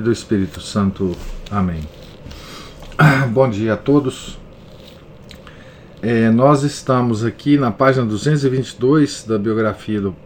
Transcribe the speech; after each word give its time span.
do 0.00 0.10
Espírito 0.10 0.60
Santo. 0.60 1.14
Amém. 1.50 1.80
Bom 3.30 3.48
dia 3.48 3.74
a 3.74 3.76
todos. 3.76 4.38
É, 6.00 6.30
nós 6.30 6.62
estamos 6.62 7.24
aqui 7.24 7.58
na 7.58 7.70
página 7.70 8.06
222 8.06 9.24
da 9.24 9.38
biografia 9.38 10.00
do 10.00 10.16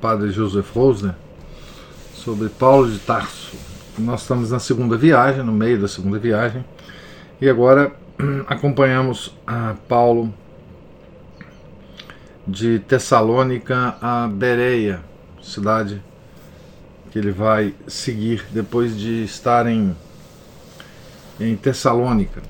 Padre 0.00 0.30
Joseph 0.30 0.70
Rosner 0.74 1.14
sobre 2.14 2.48
Paulo 2.48 2.90
de 2.90 2.98
Tarso. 2.98 3.56
Nós 3.98 4.22
estamos 4.22 4.50
na 4.50 4.58
segunda 4.58 4.96
viagem, 4.96 5.42
no 5.44 5.52
meio 5.52 5.80
da 5.80 5.88
segunda 5.88 6.18
viagem, 6.18 6.64
e 7.40 7.48
agora 7.48 7.92
acompanhamos 8.48 9.34
a 9.46 9.74
Paulo 9.88 10.34
de 12.46 12.80
Tessalônica 12.80 13.96
a 14.02 14.26
Bereia, 14.26 15.00
cidade 15.40 16.02
que 17.14 17.18
ele 17.20 17.30
vai 17.30 17.72
seguir 17.86 18.44
depois 18.50 18.98
de 18.98 19.22
estar 19.22 19.68
em, 19.68 19.94
em 21.38 21.54
Tessalônica. 21.54 22.42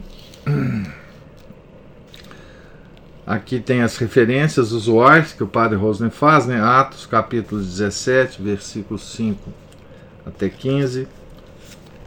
Aqui 3.26 3.60
tem 3.60 3.82
as 3.82 3.98
referências 3.98 4.72
usuais 4.72 5.34
que 5.34 5.44
o 5.44 5.46
padre 5.46 5.76
Rosner 5.76 6.10
faz, 6.10 6.46
né? 6.46 6.58
Atos 6.62 7.04
capítulo 7.04 7.60
17, 7.60 8.40
versículos 8.40 9.02
5 9.12 9.52
até 10.24 10.48
15. 10.48 11.08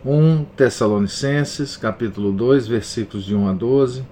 1 0.04 0.46
Tessalonicenses, 0.56 1.78
capítulo 1.78 2.32
2, 2.32 2.68
versículos 2.68 3.24
de 3.24 3.36
1 3.36 3.50
a 3.50 3.54
12. 3.54 4.04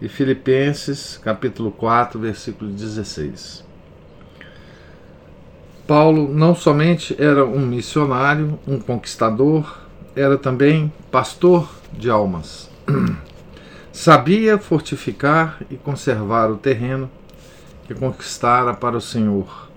E 0.00 0.08
Filipenses, 0.08 1.20
capítulo 1.22 1.70
4, 1.70 2.18
versículo 2.18 2.70
16. 2.70 3.71
Paulo 5.86 6.32
não 6.32 6.54
somente 6.54 7.14
era 7.18 7.44
um 7.44 7.66
missionário, 7.66 8.58
um 8.66 8.78
conquistador, 8.78 9.80
era 10.14 10.38
também 10.38 10.92
pastor 11.10 11.68
de 11.92 12.08
almas. 12.08 12.70
Sabia 13.92 14.58
fortificar 14.58 15.60
e 15.68 15.76
conservar 15.76 16.50
o 16.50 16.56
terreno 16.56 17.10
que 17.84 17.94
conquistara 17.94 18.72
para 18.72 18.96
o 18.96 19.00
Senhor, 19.00 19.68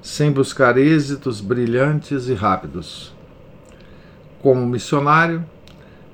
sem 0.00 0.32
buscar 0.32 0.78
êxitos 0.78 1.40
brilhantes 1.40 2.28
e 2.28 2.34
rápidos. 2.34 3.14
Como 4.40 4.66
missionário, 4.66 5.44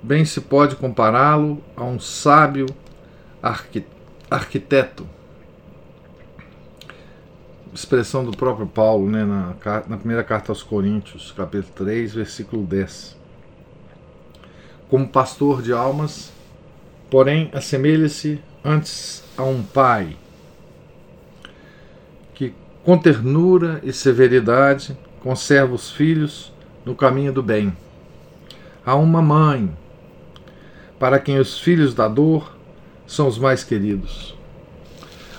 bem 0.03 0.25
se 0.25 0.41
pode 0.41 0.75
compará-lo 0.75 1.63
a 1.77 1.85
um 1.85 2.01
sábio 2.01 2.67
arquiteto 4.29 5.07
expressão 7.75 8.25
do 8.25 8.37
próprio 8.37 8.67
Paulo 8.67 9.09
né, 9.09 9.25
na, 9.25 9.55
na 9.89 9.97
primeira 9.97 10.23
carta 10.23 10.53
aos 10.53 10.63
Coríntios, 10.63 11.33
capítulo 11.33 11.73
3, 11.75 12.15
versículo 12.15 12.65
10. 12.65 13.17
Como 14.91 15.09
pastor 15.09 15.63
de 15.63 15.73
almas, 15.73 16.33
porém 17.11 17.51
assemelha-se 17.55 18.41
antes 18.63 19.25
a 19.37 19.43
um 19.43 19.63
pai 19.63 20.17
que, 22.35 22.55
com 22.85 22.99
ternura 22.99 23.81
e 23.83 23.93
severidade, 23.93 24.97
conserva 25.21 25.75
os 25.75 25.91
filhos 25.91 26.53
no 26.85 26.95
caminho 26.95 27.33
do 27.33 27.43
bem. 27.43 27.75
A 28.85 28.95
uma 28.95 29.23
mãe, 29.23 29.75
para 30.99 31.19
quem 31.19 31.39
os 31.39 31.59
filhos 31.59 31.95
da 31.95 32.07
dor 32.07 32.55
são 33.07 33.27
os 33.27 33.39
mais 33.39 33.65
queridos. 33.65 34.37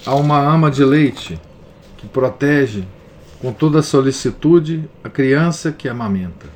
A 0.06 0.16
uma 0.16 0.40
ama 0.40 0.72
de 0.72 0.84
leite, 0.84 1.40
que 2.04 2.08
protege 2.10 2.84
com 3.40 3.54
toda 3.54 3.82
solicitude 3.82 4.90
a 5.02 5.10
criança 5.10 5.72
que 5.72 5.88
amamenta. 5.88 6.48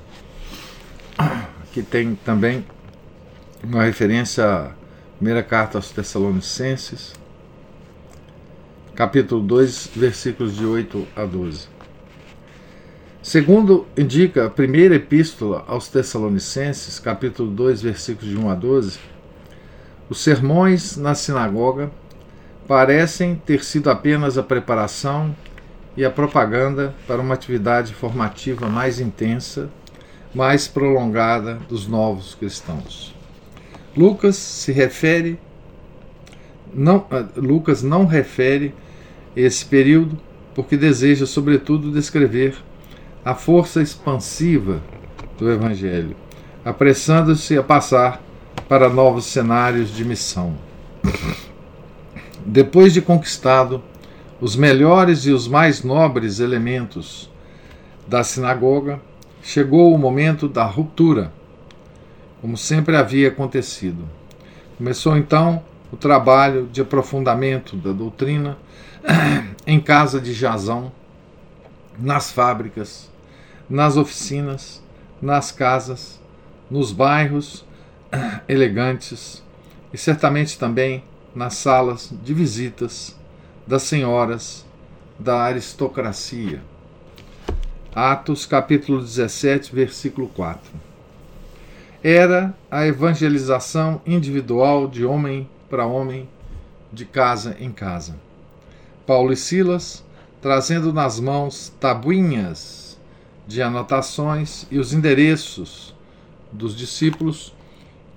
Aqui 1.17 1.81
tem 1.81 2.15
também 2.15 2.65
uma 3.63 3.83
referência 3.83 4.45
à 4.45 4.71
primeira 5.15 5.41
carta 5.41 5.77
aos 5.77 5.89
Tessalonicenses, 5.89 7.13
capítulo 8.93 9.41
2, 9.41 9.91
versículos 9.95 10.53
de 10.53 10.65
8 10.65 11.07
a 11.15 11.23
12. 11.23 11.69
Segundo 13.23 13.85
indica 13.97 14.47
a 14.47 14.49
primeira 14.49 14.95
epístola 14.95 15.63
aos 15.65 15.87
Tessalonicenses, 15.87 16.99
capítulo 16.99 17.49
2, 17.51 17.81
versículos 17.81 18.29
de 18.29 18.37
1 18.37 18.49
a 18.49 18.55
12, 18.55 18.99
os 20.09 20.19
sermões 20.19 20.97
na 20.97 21.15
sinagoga 21.15 21.89
parecem 22.67 23.35
ter 23.35 23.63
sido 23.63 23.89
apenas 23.89 24.37
a 24.37 24.43
preparação 24.43 25.35
e 25.95 26.03
a 26.03 26.11
propaganda 26.11 26.93
para 27.07 27.21
uma 27.21 27.33
atividade 27.33 27.93
formativa 27.93 28.67
mais 28.67 28.99
intensa, 28.99 29.69
mais 30.35 30.67
prolongada 30.67 31.55
dos 31.67 31.87
novos 31.87 32.35
cristãos. 32.35 33.15
Lucas 33.95 34.35
se 34.35 34.71
refere 34.71 35.39
não, 36.73 37.05
ah, 37.09 37.25
Lucas 37.35 37.81
não 37.81 38.05
refere 38.05 38.73
esse 39.35 39.65
período 39.65 40.19
porque 40.53 40.75
deseja, 40.75 41.25
sobretudo, 41.25 41.91
descrever 41.91 42.55
a 43.23 43.33
força 43.35 43.81
expansiva 43.81 44.81
do 45.37 45.49
Evangelho, 45.49 46.15
apressando-se 46.65 47.57
a 47.57 47.63
passar 47.63 48.21
para 48.67 48.89
novos 48.89 49.25
cenários 49.25 49.95
de 49.95 50.03
missão. 50.03 50.55
Depois 52.49 52.93
de 52.93 53.01
conquistado 53.01 53.83
os 54.39 54.55
melhores 54.55 55.25
e 55.25 55.31
os 55.31 55.49
mais 55.49 55.83
nobres 55.83 56.39
elementos 56.39 57.29
da 58.07 58.23
sinagoga, 58.23 59.01
chegou 59.43 59.93
o 59.93 59.97
momento 59.97 60.47
da 60.47 60.63
ruptura, 60.63 61.33
como 62.39 62.55
sempre 62.55 62.95
havia 62.95 63.27
acontecido. 63.27 64.07
Começou 64.77 65.17
então 65.17 65.61
o 65.91 65.97
trabalho 65.97 66.69
de 66.71 66.79
aprofundamento 66.79 67.75
da 67.75 67.91
doutrina 67.91 68.57
em 69.67 69.81
casa 69.81 70.21
de 70.21 70.31
Jazão, 70.31 70.89
nas 71.99 72.31
fábricas, 72.31 73.11
nas 73.69 73.97
oficinas, 73.97 74.81
nas 75.21 75.51
casas, 75.51 76.17
nos 76.71 76.93
bairros 76.93 77.65
elegantes 78.47 79.43
e 79.91 79.97
certamente 79.97 80.57
também 80.57 81.03
nas 81.37 81.53
salas 81.53 82.11
de 82.23 82.33
visitas 82.33 83.15
das 83.67 83.83
senhoras 83.83 84.65
da 85.19 85.43
aristocracia. 85.43 86.63
Atos 87.93 88.47
capítulo 88.47 88.99
17, 88.99 89.73
versículo 89.73 90.29
4. 90.29 90.71
Era 92.03 92.57
a 92.71 92.87
evangelização 92.87 94.01
individual 94.03 94.87
de 94.87 95.05
homem 95.05 95.47
para 95.69 95.85
homem, 95.85 96.27
de 96.91 97.05
casa 97.05 97.55
em 97.59 97.71
casa. 97.71 98.15
Paulo 99.05 99.31
e 99.31 99.37
Silas, 99.37 100.03
trazendo 100.41 100.91
nas 100.91 101.19
mãos 101.19 101.71
tabuinhas 101.79 102.99
de 103.45 103.61
anotações 103.61 104.65
e 104.71 104.79
os 104.79 104.91
endereços 104.91 105.93
dos 106.51 106.75
discípulos, 106.75 107.53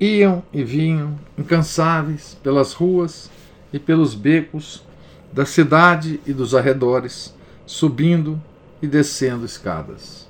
Iam 0.00 0.42
e 0.50 0.64
vinham, 0.64 1.18
incansáveis, 1.36 2.34
pelas 2.42 2.72
ruas 2.72 3.30
e 3.70 3.78
pelos 3.78 4.14
becos 4.14 4.82
da 5.30 5.44
cidade 5.44 6.18
e 6.26 6.32
dos 6.32 6.54
arredores, 6.54 7.36
subindo 7.66 8.40
e 8.80 8.86
descendo 8.86 9.44
escadas. 9.44 10.26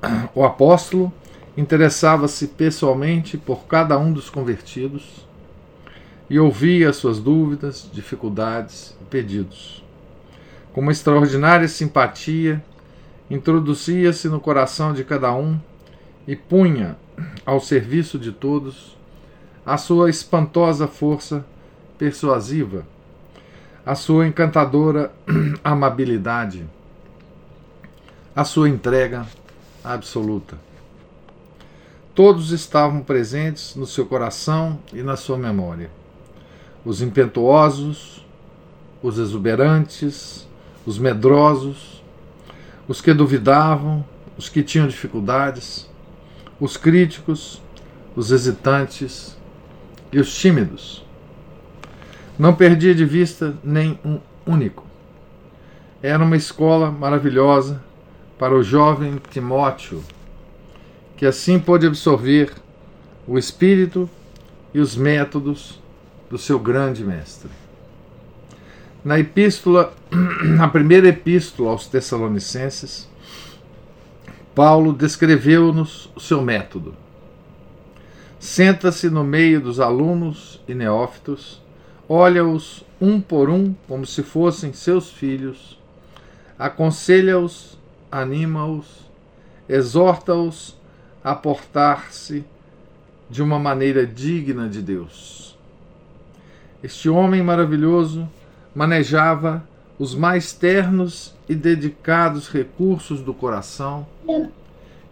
O 0.32 0.44
apóstolo 0.44 1.12
interessava-se 1.56 2.46
pessoalmente 2.46 3.36
por 3.36 3.66
cada 3.66 3.98
um 3.98 4.12
dos 4.12 4.30
convertidos 4.30 5.26
e 6.30 6.38
ouvia 6.38 6.92
suas 6.92 7.18
dúvidas, 7.18 7.90
dificuldades 7.92 8.96
e 9.02 9.04
pedidos. 9.06 9.84
Com 10.72 10.82
uma 10.82 10.92
extraordinária 10.92 11.66
simpatia, 11.66 12.62
introduzia-se 13.28 14.28
no 14.28 14.38
coração 14.40 14.92
de 14.92 15.02
cada 15.02 15.34
um 15.34 15.58
e 16.28 16.36
punha 16.36 16.96
ao 17.44 17.58
serviço 17.58 18.16
de 18.16 18.30
todos 18.30 18.99
a 19.70 19.76
sua 19.76 20.10
espantosa 20.10 20.88
força 20.88 21.46
persuasiva, 21.96 22.84
a 23.86 23.94
sua 23.94 24.26
encantadora 24.26 25.12
amabilidade, 25.62 26.66
a 28.34 28.42
sua 28.42 28.68
entrega 28.68 29.24
absoluta. 29.84 30.58
todos 32.16 32.50
estavam 32.50 33.00
presentes 33.00 33.76
no 33.76 33.86
seu 33.86 34.06
coração 34.06 34.76
e 34.92 35.04
na 35.04 35.16
sua 35.16 35.38
memória. 35.38 35.88
Os 36.84 37.00
impetuosos, 37.00 38.26
os 39.00 39.18
exuberantes, 39.18 40.48
os 40.84 40.98
medrosos, 40.98 42.02
os 42.88 43.00
que 43.00 43.14
duvidavam, 43.14 44.04
os 44.36 44.48
que 44.48 44.64
tinham 44.64 44.88
dificuldades, 44.88 45.88
os 46.58 46.76
críticos, 46.76 47.62
os 48.16 48.32
hesitantes 48.32 49.38
e 50.12 50.18
os 50.18 50.34
tímidos. 50.34 51.04
Não 52.38 52.54
perdia 52.54 52.94
de 52.94 53.04
vista 53.04 53.54
nem 53.62 53.98
um 54.04 54.18
único. 54.46 54.84
Era 56.02 56.24
uma 56.24 56.36
escola 56.36 56.90
maravilhosa 56.90 57.82
para 58.38 58.54
o 58.54 58.62
jovem 58.62 59.20
Timóteo, 59.30 60.02
que 61.16 61.26
assim 61.26 61.58
pôde 61.58 61.86
absorver 61.86 62.52
o 63.26 63.38
espírito 63.38 64.08
e 64.72 64.80
os 64.80 64.96
métodos 64.96 65.78
do 66.30 66.38
seu 66.38 66.58
grande 66.58 67.04
mestre. 67.04 67.50
Na 69.04 69.18
epístola, 69.18 69.92
na 70.56 70.68
primeira 70.68 71.08
epístola 71.08 71.70
aos 71.70 71.86
Tessalonicenses, 71.86 73.08
Paulo 74.54 74.92
descreveu-nos 74.92 76.10
o 76.14 76.20
seu 76.20 76.42
método. 76.42 76.94
Senta-se 78.40 79.10
no 79.10 79.22
meio 79.22 79.60
dos 79.60 79.78
alunos 79.78 80.62
e 80.66 80.74
neófitos, 80.74 81.60
olha-os 82.08 82.82
um 82.98 83.20
por 83.20 83.50
um 83.50 83.74
como 83.86 84.06
se 84.06 84.22
fossem 84.22 84.72
seus 84.72 85.10
filhos, 85.10 85.78
aconselha-os, 86.58 87.78
anima-os, 88.10 88.86
exorta-os 89.68 90.74
a 91.22 91.34
portar-se 91.34 92.42
de 93.28 93.42
uma 93.42 93.58
maneira 93.58 94.06
digna 94.06 94.70
de 94.70 94.80
Deus. 94.80 95.54
Este 96.82 97.10
homem 97.10 97.42
maravilhoso 97.42 98.26
manejava 98.74 99.62
os 99.98 100.14
mais 100.14 100.54
ternos 100.54 101.34
e 101.46 101.54
dedicados 101.54 102.48
recursos 102.48 103.20
do 103.20 103.34
coração 103.34 104.06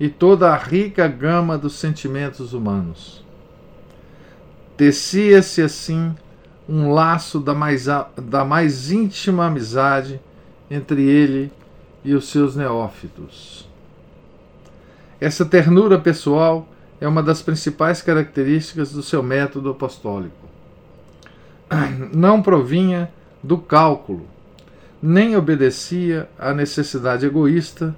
e 0.00 0.08
toda 0.08 0.50
a 0.50 0.56
rica 0.56 1.08
gama 1.08 1.58
dos 1.58 1.74
sentimentos 1.74 2.52
humanos. 2.52 3.24
Tecia-se 4.76 5.60
assim 5.60 6.14
um 6.68 6.92
laço 6.92 7.40
da 7.40 7.54
mais, 7.54 7.86
da 8.16 8.44
mais 8.44 8.90
íntima 8.90 9.46
amizade 9.46 10.20
entre 10.70 11.02
ele 11.02 11.50
e 12.04 12.14
os 12.14 12.28
seus 12.28 12.54
neófitos. 12.54 13.68
Essa 15.20 15.44
ternura 15.44 15.98
pessoal 15.98 16.68
é 17.00 17.08
uma 17.08 17.22
das 17.22 17.42
principais 17.42 18.02
características 18.02 18.92
do 18.92 19.02
seu 19.02 19.22
método 19.22 19.70
apostólico. 19.70 20.48
Não 22.14 22.40
provinha 22.40 23.10
do 23.42 23.58
cálculo, 23.58 24.26
nem 25.02 25.36
obedecia 25.36 26.28
à 26.38 26.52
necessidade 26.52 27.24
egoísta 27.24 27.94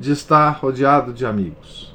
de 0.00 0.12
estar 0.12 0.50
rodeado 0.52 1.12
de 1.12 1.26
amigos. 1.26 1.94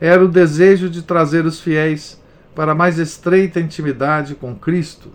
Era 0.00 0.24
o 0.24 0.28
desejo 0.28 0.88
de 0.88 1.02
trazer 1.02 1.44
os 1.44 1.60
fiéis 1.60 2.22
para 2.54 2.74
mais 2.74 2.98
estreita 2.98 3.58
intimidade 3.58 4.36
com 4.36 4.54
Cristo, 4.54 5.10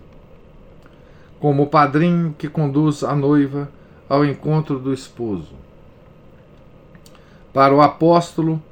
como 1.40 1.62
o 1.62 1.66
padrinho 1.66 2.34
que 2.36 2.48
conduz 2.48 3.02
a 3.02 3.14
noiva 3.14 3.70
ao 4.06 4.22
encontro 4.24 4.78
do 4.78 4.92
esposo. 4.92 5.54
Para 7.54 7.74
o 7.74 7.80
apóstolo, 7.80 8.62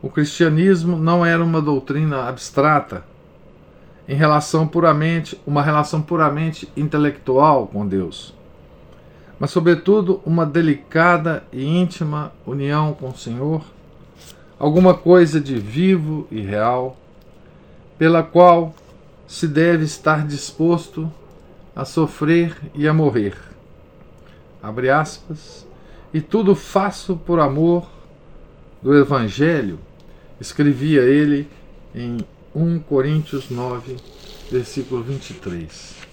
o 0.00 0.08
cristianismo 0.08 0.96
não 0.96 1.24
era 1.24 1.44
uma 1.44 1.60
doutrina 1.60 2.26
abstrata, 2.26 3.04
em 4.08 4.14
relação 4.14 4.66
puramente, 4.66 5.38
uma 5.46 5.62
relação 5.62 6.00
puramente 6.00 6.68
intelectual 6.76 7.66
com 7.66 7.86
Deus, 7.86 8.33
mas 9.38 9.50
sobretudo 9.50 10.20
uma 10.24 10.46
delicada 10.46 11.44
e 11.52 11.64
íntima 11.64 12.32
união 12.46 12.92
com 12.92 13.08
o 13.08 13.16
Senhor, 13.16 13.64
alguma 14.58 14.94
coisa 14.94 15.40
de 15.40 15.58
vivo 15.58 16.26
e 16.30 16.40
real, 16.40 16.96
pela 17.98 18.22
qual 18.22 18.74
se 19.26 19.48
deve 19.48 19.84
estar 19.84 20.26
disposto 20.26 21.10
a 21.74 21.84
sofrer 21.84 22.56
e 22.74 22.86
a 22.86 22.94
morrer. 22.94 23.36
Abre 24.62 24.90
aspas. 24.90 25.66
E 26.12 26.20
tudo 26.20 26.54
faço 26.54 27.16
por 27.16 27.40
amor 27.40 27.88
do 28.80 28.96
Evangelho, 28.96 29.80
escrevia 30.40 31.02
ele 31.02 31.48
em 31.94 32.18
1 32.54 32.78
Coríntios 32.80 33.50
9, 33.50 33.96
versículo 34.50 35.02
23. 35.02 36.03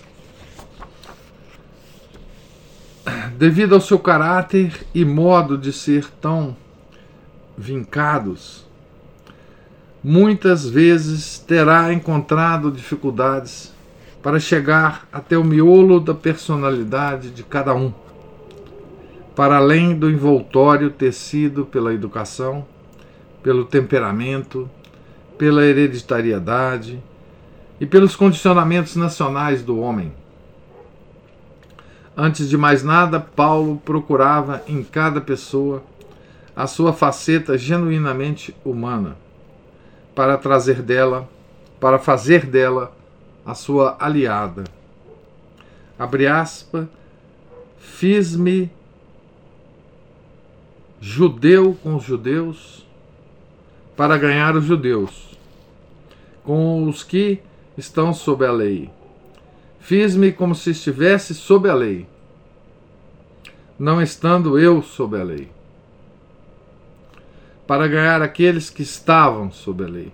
Devido 3.38 3.74
ao 3.74 3.81
seu 3.81 3.98
caráter 3.98 4.86
e 4.94 5.03
modo 5.03 5.57
de 5.57 5.74
ser 5.74 6.06
tão 6.21 6.56
vincados, 7.57 8.68
muitas 10.03 10.69
vezes 10.69 11.39
terá 11.39 11.92
encontrado 11.92 12.71
dificuldades 12.71 13.74
para 14.21 14.39
chegar 14.39 15.07
até 15.12 15.36
o 15.36 15.44
miolo 15.44 16.00
da 16.00 16.13
personalidade 16.13 17.31
de 17.31 17.42
cada 17.42 17.74
um, 17.74 17.92
para 19.36 19.57
além 19.57 19.98
do 19.98 20.07
envoltório 20.07 20.92
tecido 20.92 21.65
pela 21.65 21.94
educação, 21.94 22.63
pelo 23.42 23.65
temperamento, 23.65 24.69
pela 25.39 25.65
hereditariedade 25.65 27.01
e 27.80 27.86
pelos 27.88 28.15
condicionamentos 28.15 28.95
nacionais 28.95 29.63
do 29.63 29.80
homem. 29.80 30.21
Antes 32.24 32.48
de 32.48 32.56
mais 32.56 32.84
nada, 32.84 33.20
Paulo 33.20 33.82
procurava 33.84 34.62
em 34.68 34.84
cada 34.84 35.20
pessoa 35.20 35.84
a 36.56 36.68
sua 36.68 36.94
faceta 36.94 37.58
genuinamente 37.58 38.56
humana, 38.64 39.18
para 40.14 40.38
trazer 40.38 40.84
dela, 40.84 41.28
para 41.80 41.98
fazer 41.98 42.46
dela 42.46 42.96
a 43.44 43.56
sua 43.56 43.98
aliada. 44.00 44.66
Abre 45.98 46.28
aspas, 46.28 46.86
fiz-me 47.80 48.70
judeu 51.00 51.76
com 51.82 51.96
os 51.96 52.04
judeus 52.04 52.86
para 53.98 54.16
ganhar 54.16 54.56
os 54.56 54.66
judeus 54.66 55.36
com 56.44 56.88
os 56.88 57.04
que 57.04 57.40
estão 57.75 58.13
sob 58.13 58.46
a 58.46 58.51
lei. 58.51 58.92
Fiz-me 59.80 60.32
como 60.32 60.54
se 60.54 60.70
estivesse 60.70 61.34
sob 61.34 61.68
a 61.68 61.74
lei, 61.74 62.06
não 63.82 64.00
estando 64.00 64.60
eu 64.60 64.84
sob 64.84 65.20
a 65.20 65.24
lei, 65.24 65.50
para 67.66 67.88
ganhar 67.88 68.22
aqueles 68.22 68.70
que 68.70 68.84
estavam 68.84 69.52
sob 69.52 69.84
a 69.84 69.88
lei. 69.88 70.14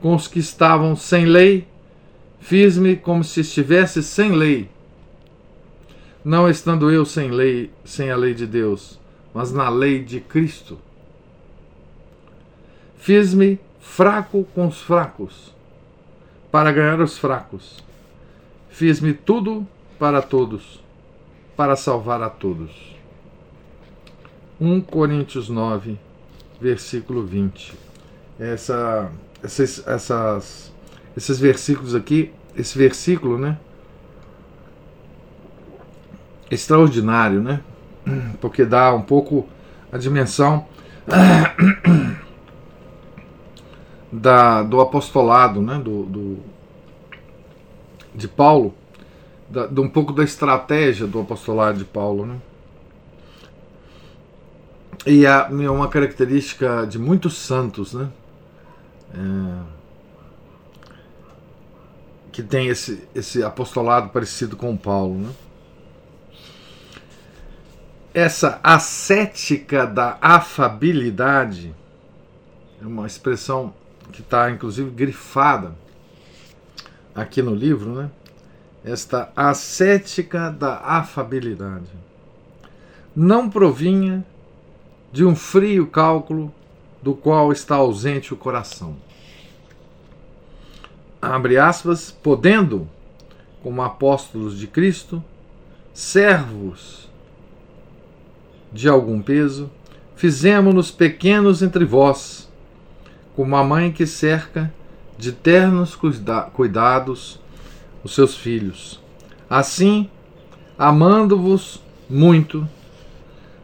Com 0.00 0.14
os 0.14 0.28
que 0.28 0.38
estavam 0.38 0.94
sem 0.94 1.24
lei, 1.24 1.66
fiz-me 2.38 2.94
como 2.94 3.24
se 3.24 3.40
estivesse 3.40 4.04
sem 4.04 4.30
lei, 4.30 4.70
não 6.24 6.48
estando 6.48 6.92
eu 6.92 7.04
sem 7.04 7.28
lei, 7.28 7.72
sem 7.84 8.08
a 8.08 8.16
lei 8.16 8.34
de 8.34 8.46
Deus, 8.46 9.00
mas 9.34 9.50
na 9.50 9.68
lei 9.68 10.04
de 10.04 10.20
Cristo. 10.20 10.78
Fiz-me 12.98 13.58
fraco 13.80 14.46
com 14.54 14.68
os 14.68 14.80
fracos, 14.80 15.52
para 16.52 16.70
ganhar 16.70 17.00
os 17.00 17.18
fracos. 17.18 17.82
Fiz-me 18.70 19.12
tudo 19.12 19.66
para 19.98 20.22
todos, 20.22 20.80
para 21.58 21.74
salvar 21.74 22.22
a 22.22 22.30
todos. 22.30 22.70
1 24.60 24.80
Coríntios 24.82 25.48
9, 25.48 25.98
versículo 26.60 27.26
20. 27.26 27.74
Essa, 28.38 29.10
esses, 29.42 29.84
essas, 29.84 30.72
esses 31.16 31.36
versículos 31.40 31.96
aqui, 31.96 32.32
esse 32.54 32.78
versículo, 32.78 33.36
né? 33.36 33.58
Extraordinário, 36.48 37.42
né? 37.42 37.60
Porque 38.40 38.64
dá 38.64 38.94
um 38.94 39.02
pouco 39.02 39.48
a 39.90 39.98
dimensão 39.98 40.64
da, 44.12 44.62
do 44.62 44.80
apostolado, 44.80 45.60
né, 45.60 45.76
do, 45.80 46.04
do 46.04 46.38
de 48.14 48.28
Paulo, 48.28 48.76
da, 49.48 49.66
de 49.66 49.80
um 49.80 49.88
pouco 49.88 50.12
da 50.12 50.22
estratégia 50.22 51.06
do 51.06 51.20
apostolado 51.20 51.78
de 51.78 51.84
Paulo. 51.84 52.26
Né? 52.26 52.38
E 55.06 55.24
é 55.24 55.70
uma 55.70 55.88
característica 55.88 56.86
de 56.86 56.98
muitos 56.98 57.36
santos, 57.36 57.94
né? 57.94 58.10
É, 59.14 59.78
que 62.30 62.42
tem 62.42 62.68
esse, 62.68 63.02
esse 63.14 63.42
apostolado 63.42 64.10
parecido 64.10 64.56
com 64.56 64.76
Paulo. 64.76 65.18
Né? 65.18 65.30
Essa 68.12 68.60
ascética 68.62 69.86
da 69.86 70.18
afabilidade 70.20 71.74
é 72.80 72.86
uma 72.86 73.06
expressão 73.06 73.74
que 74.12 74.20
está 74.20 74.50
inclusive 74.50 74.90
grifada 74.90 75.74
aqui 77.14 77.42
no 77.42 77.54
livro, 77.54 77.94
né? 77.94 78.10
Esta 78.84 79.32
ascética 79.34 80.50
da 80.50 80.78
afabilidade 80.78 81.90
não 83.14 83.50
provinha 83.50 84.24
de 85.12 85.24
um 85.24 85.34
frio 85.34 85.86
cálculo 85.88 86.54
do 87.02 87.14
qual 87.14 87.50
está 87.52 87.76
ausente 87.76 88.32
o 88.32 88.36
coração. 88.36 88.96
Abre 91.20 91.58
aspas, 91.58 92.10
podendo, 92.10 92.88
como 93.62 93.82
apóstolos 93.82 94.56
de 94.56 94.68
Cristo, 94.68 95.22
servos 95.92 97.08
de 98.72 98.88
algum 98.88 99.20
peso, 99.20 99.68
fizemos-nos 100.14 100.92
pequenos 100.92 101.62
entre 101.62 101.84
vós, 101.84 102.48
como 103.34 103.56
a 103.56 103.64
mãe 103.64 103.90
que 103.90 104.06
cerca 104.06 104.72
de 105.16 105.32
ternos 105.32 105.96
cuida 105.96 106.42
cuidados 106.42 107.40
os 108.08 108.14
seus 108.14 108.34
filhos. 108.34 108.98
Assim, 109.48 110.08
amando-vos 110.78 111.82
muito, 112.08 112.66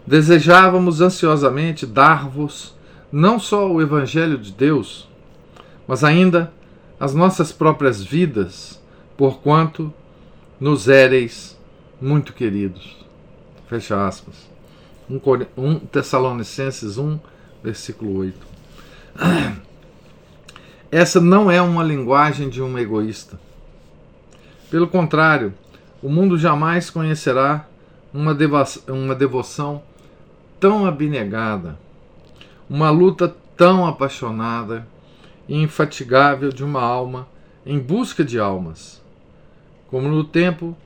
desejávamos 0.07 1.01
ansiosamente 1.01 1.87
dar-vos 1.87 2.75
não 3.11 3.39
só 3.39 3.71
o 3.71 3.81
Evangelho 3.81 4.37
de 4.37 4.53
Deus, 4.53 5.09
mas 5.89 6.05
ainda 6.05 6.53
as 7.01 7.15
nossas 7.15 7.53
próprias 7.53 8.03
vidas, 8.03 8.81
porquanto 9.17 9.93
nos 10.61 10.89
éreis 10.89 11.59
muito 12.01 12.33
queridos. 12.33 12.97
Fecha 13.67 14.07
aspas. 14.07 14.35
1 15.09 15.79
Tessalonicenses 15.91 16.99
1, 16.99 17.19
versículo 17.63 18.19
8. 18.19 18.47
Essa 20.91 21.21
não 21.21 21.51
é 21.51 21.61
uma 21.63 21.83
linguagem 21.83 22.49
de 22.49 22.63
um 22.63 22.79
egoísta. 22.79 23.39
Pelo 24.75 24.89
contrário, 24.89 25.55
o 26.03 26.09
mundo 26.09 26.37
jamais 26.37 26.91
conhecerá 26.91 27.65
uma, 28.13 28.37
uma 28.89 29.15
devoção 29.15 29.81
tão 30.59 30.85
abnegada, 30.85 31.79
uma 32.69 32.91
luta 32.91 33.33
tão 33.57 33.87
apaixonada 33.87 34.85
e 35.49 35.63
infatigável 35.63 36.51
de 36.51 36.65
uma 36.65 36.83
alma 36.83 37.29
em 37.65 37.79
busca 37.79 38.25
de 38.25 38.41
almas, 38.41 39.01
como 39.87 40.09
no 40.09 40.25
tempo 40.25 40.77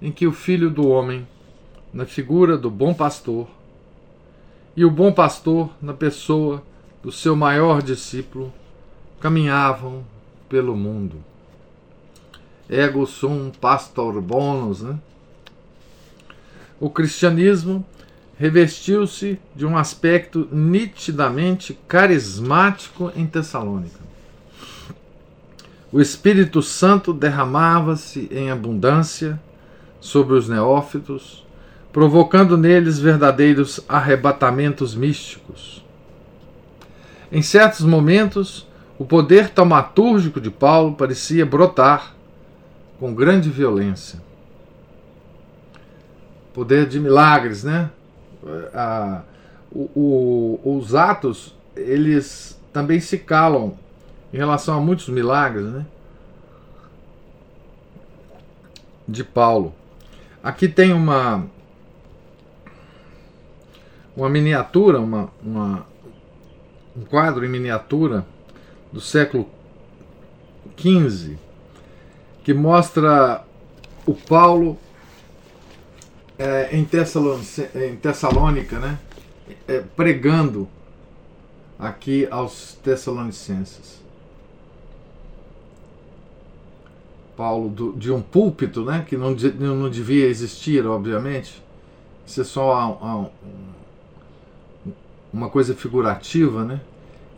em 0.00 0.12
que 0.12 0.24
o 0.24 0.32
Filho 0.32 0.70
do 0.70 0.86
Homem, 0.86 1.26
na 1.92 2.06
figura 2.06 2.56
do 2.56 2.70
bom 2.70 2.94
pastor, 2.94 3.48
e 4.76 4.84
o 4.84 4.90
bom 4.90 5.12
pastor, 5.12 5.68
na 5.82 5.94
pessoa 5.94 6.62
do 7.02 7.10
seu 7.10 7.34
maior 7.34 7.82
discípulo, 7.82 8.52
caminhavam 9.18 10.04
pelo 10.48 10.76
mundo. 10.76 11.31
Ego 12.72 13.06
sum 13.06 13.50
pastor 13.60 14.18
bonus, 14.22 14.80
né? 14.80 14.98
O 16.80 16.88
cristianismo 16.88 17.84
revestiu-se 18.38 19.38
de 19.54 19.66
um 19.66 19.76
aspecto 19.76 20.48
nitidamente 20.50 21.78
carismático 21.86 23.12
em 23.14 23.26
Tessalônica. 23.26 24.00
O 25.92 26.00
Espírito 26.00 26.62
Santo 26.62 27.12
derramava-se 27.12 28.26
em 28.32 28.50
abundância 28.50 29.38
sobre 30.00 30.34
os 30.34 30.48
neófitos, 30.48 31.46
provocando 31.92 32.56
neles 32.56 32.98
verdadeiros 32.98 33.80
arrebatamentos 33.86 34.94
místicos. 34.94 35.84
Em 37.30 37.42
certos 37.42 37.84
momentos, 37.84 38.66
o 38.98 39.04
poder 39.04 39.50
taumatúrgico 39.50 40.40
de 40.40 40.50
Paulo 40.50 40.94
parecia 40.94 41.44
brotar 41.44 42.14
com 43.02 43.12
grande 43.12 43.50
violência. 43.50 44.22
Poder 46.54 46.86
de 46.86 47.00
milagres, 47.00 47.64
né? 47.64 47.90
a, 48.72 49.22
o, 49.72 50.60
o, 50.62 50.76
os 50.78 50.94
atos 50.94 51.52
eles 51.74 52.56
também 52.72 53.00
se 53.00 53.18
calam 53.18 53.76
em 54.32 54.36
relação 54.36 54.78
a 54.78 54.80
muitos 54.80 55.08
milagres 55.08 55.64
né, 55.64 55.84
de 59.08 59.24
Paulo. 59.24 59.74
Aqui 60.40 60.68
tem 60.68 60.92
uma 60.92 61.44
uma 64.16 64.28
miniatura, 64.28 65.00
uma, 65.00 65.28
uma, 65.42 65.86
um 66.96 67.04
quadro 67.04 67.44
em 67.44 67.48
miniatura 67.48 68.24
do 68.92 69.00
século 69.00 69.50
XV 70.78 71.41
que 72.44 72.52
mostra 72.52 73.44
o 74.06 74.14
Paulo 74.14 74.78
é, 76.38 76.70
em, 76.72 76.80
em 76.80 77.96
Tessalônica, 77.96 78.78
né, 78.78 78.98
é, 79.68 79.80
pregando 79.94 80.68
aqui 81.78 82.26
aos 82.30 82.74
Tessalonicenses. 82.82 84.02
Paulo 87.36 87.70
do, 87.70 87.92
de 87.92 88.12
um 88.12 88.20
púlpito, 88.20 88.84
né, 88.84 89.04
que 89.08 89.16
não, 89.16 89.30
não 89.30 89.90
devia 89.90 90.26
existir, 90.26 90.86
obviamente. 90.86 91.62
Isso 92.26 92.40
é 92.40 92.44
só 92.44 92.98
uma, 93.00 93.30
uma 95.32 95.48
coisa 95.48 95.74
figurativa, 95.74 96.64
né? 96.64 96.80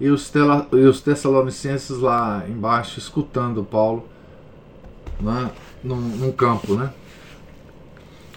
E 0.00 0.08
os, 0.10 0.28
tela, 0.28 0.66
e 0.72 0.84
os 0.84 1.00
Tessalonicenses 1.00 1.98
lá 1.98 2.44
embaixo 2.48 2.98
escutando 2.98 3.62
Paulo 3.64 4.08
né, 5.20 5.50
num, 5.82 5.96
num 5.96 6.32
campo, 6.32 6.74
né? 6.74 6.92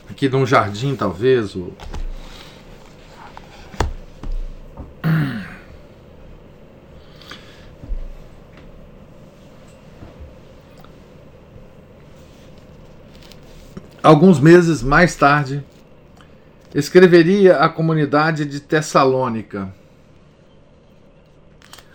aqui 0.10 0.30
num 0.30 0.46
jardim, 0.46 0.96
talvez. 0.96 1.56
Ou... 1.56 1.76
Alguns 14.02 14.40
meses 14.40 14.82
mais 14.82 15.16
tarde, 15.16 15.64
escreveria 16.74 17.58
à 17.58 17.70
comunidade 17.70 18.46
de 18.46 18.60
Tessalônica. 18.60 19.74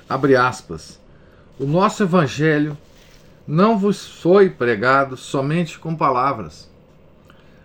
Abre 0.09 0.37
aspas. 0.37 1.01
O 1.59 1.65
nosso 1.65 2.03
evangelho 2.03 2.77
não 3.47 3.79
vos 3.79 4.07
foi 4.07 4.49
pregado 4.49 5.17
somente 5.17 5.79
com 5.79 5.95
palavras 5.95 6.73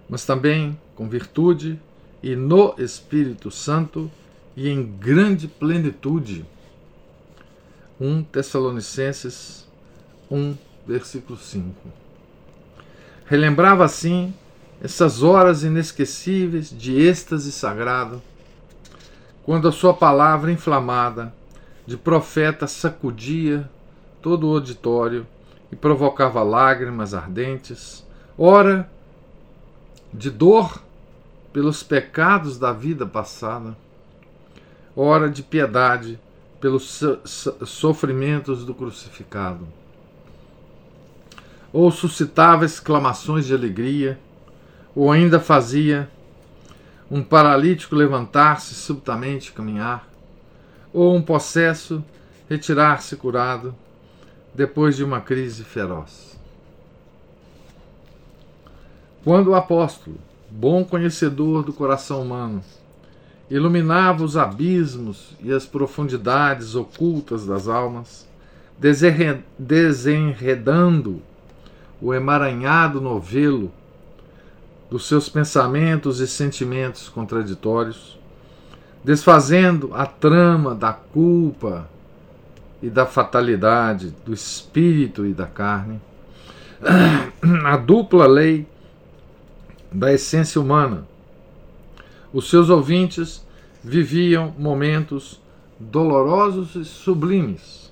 mas 0.09 0.25
também 0.25 0.79
com 0.95 1.07
virtude 1.07 1.79
e 2.21 2.35
no 2.35 2.73
Espírito 2.77 3.51
Santo 3.51 4.09
e 4.55 4.69
em 4.69 4.83
grande 4.83 5.47
plenitude. 5.47 6.45
1 7.99 8.23
Tessalonicenses 8.23 9.67
1, 10.29 10.55
versículo 10.85 11.37
5. 11.37 11.75
Relembrava 13.25 13.83
assim 13.83 14.33
essas 14.81 15.23
horas 15.23 15.63
inesquecíveis 15.63 16.69
de 16.69 16.99
êxtase 17.01 17.51
sagrado, 17.51 18.21
quando 19.43 19.67
a 19.67 19.71
sua 19.71 19.93
palavra 19.93 20.51
inflamada 20.51 21.33
de 21.85 21.97
profeta 21.97 22.67
sacudia 22.67 23.69
todo 24.21 24.47
o 24.47 24.53
auditório 24.53 25.25
e 25.71 25.75
provocava 25.75 26.43
lágrimas 26.43 27.13
ardentes, 27.13 28.05
ora 28.37 28.89
de 30.13 30.29
dor 30.29 30.81
pelos 31.51 31.83
pecados 31.83 32.57
da 32.57 32.71
vida 32.71 33.05
passada, 33.05 33.75
hora 34.95 35.29
de 35.29 35.43
piedade 35.43 36.19
pelos 36.59 37.03
sofrimentos 37.65 38.65
do 38.65 38.73
crucificado. 38.73 39.67
Ou 41.71 41.91
suscitava 41.91 42.65
exclamações 42.65 43.45
de 43.45 43.53
alegria, 43.53 44.19
ou 44.95 45.11
ainda 45.11 45.39
fazia 45.39 46.09
um 47.11 47.21
paralítico 47.21 47.95
levantar-se 47.95 48.73
subitamente 48.73 49.51
caminhar, 49.51 50.07
ou 50.93 51.15
um 51.15 51.21
possesso 51.21 52.03
retirar-se 52.49 53.15
curado 53.15 53.75
depois 54.57 54.95
de 54.95 55.03
uma 55.03 55.21
crise 55.21 55.63
feroz. 55.63 56.35
Quando 59.23 59.49
o 59.49 59.55
apóstolo, 59.55 60.17
bom 60.49 60.83
conhecedor 60.83 61.61
do 61.61 61.71
coração 61.71 62.23
humano, 62.23 62.63
iluminava 63.51 64.23
os 64.23 64.35
abismos 64.35 65.35
e 65.43 65.53
as 65.53 65.67
profundidades 65.67 66.73
ocultas 66.73 67.45
das 67.45 67.67
almas, 67.67 68.27
desenredando 69.59 71.21
o 72.01 72.11
emaranhado 72.11 72.99
novelo 72.99 73.71
dos 74.89 75.07
seus 75.07 75.29
pensamentos 75.29 76.19
e 76.19 76.27
sentimentos 76.27 77.07
contraditórios, 77.09 78.17
desfazendo 79.03 79.91
a 79.93 80.07
trama 80.07 80.73
da 80.73 80.93
culpa 80.93 81.87
e 82.81 82.89
da 82.89 83.05
fatalidade, 83.05 84.13
do 84.25 84.33
espírito 84.33 85.25
e 85.25 85.33
da 85.33 85.47
carne, 85.47 85.99
a 87.65 87.77
dupla 87.77 88.27
lei 88.27 88.67
da 89.91 90.13
essência 90.13 90.61
humana. 90.61 91.07
Os 92.31 92.49
seus 92.49 92.69
ouvintes 92.69 93.45
viviam 93.83 94.53
momentos 94.57 95.41
dolorosos 95.79 96.75
e 96.75 96.85
sublimes, 96.85 97.91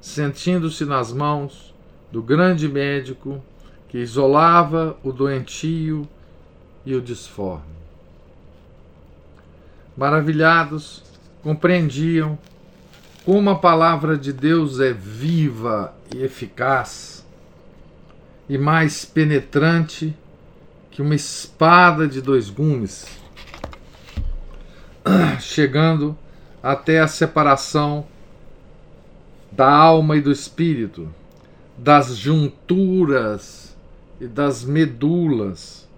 sentindo-se 0.00 0.84
nas 0.84 1.12
mãos 1.12 1.74
do 2.10 2.22
grande 2.22 2.68
médico 2.68 3.42
que 3.88 3.98
isolava 3.98 4.96
o 5.02 5.12
doentio 5.12 6.08
e 6.84 6.94
o 6.94 7.00
disforme. 7.00 7.72
Maravilhados, 9.96 11.02
compreendiam 11.42 12.38
como 13.24 13.50
a 13.50 13.54
palavra 13.54 14.18
de 14.18 14.32
Deus 14.32 14.80
é 14.80 14.92
viva 14.92 15.94
e 16.14 16.22
eficaz 16.22 17.24
e 18.48 18.58
mais 18.58 19.04
penetrante 19.04 20.14
que 20.90 21.00
uma 21.00 21.14
espada 21.14 22.06
de 22.06 22.20
dois 22.20 22.50
gumes, 22.50 23.06
chegando 25.40 26.16
até 26.62 27.00
a 27.00 27.06
separação 27.06 28.06
da 29.50 29.70
alma 29.70 30.16
e 30.16 30.20
do 30.20 30.30
espírito, 30.30 31.08
das 31.78 32.16
junturas 32.16 33.76
e 34.20 34.26
das 34.26 34.64
medulas, 34.64 35.88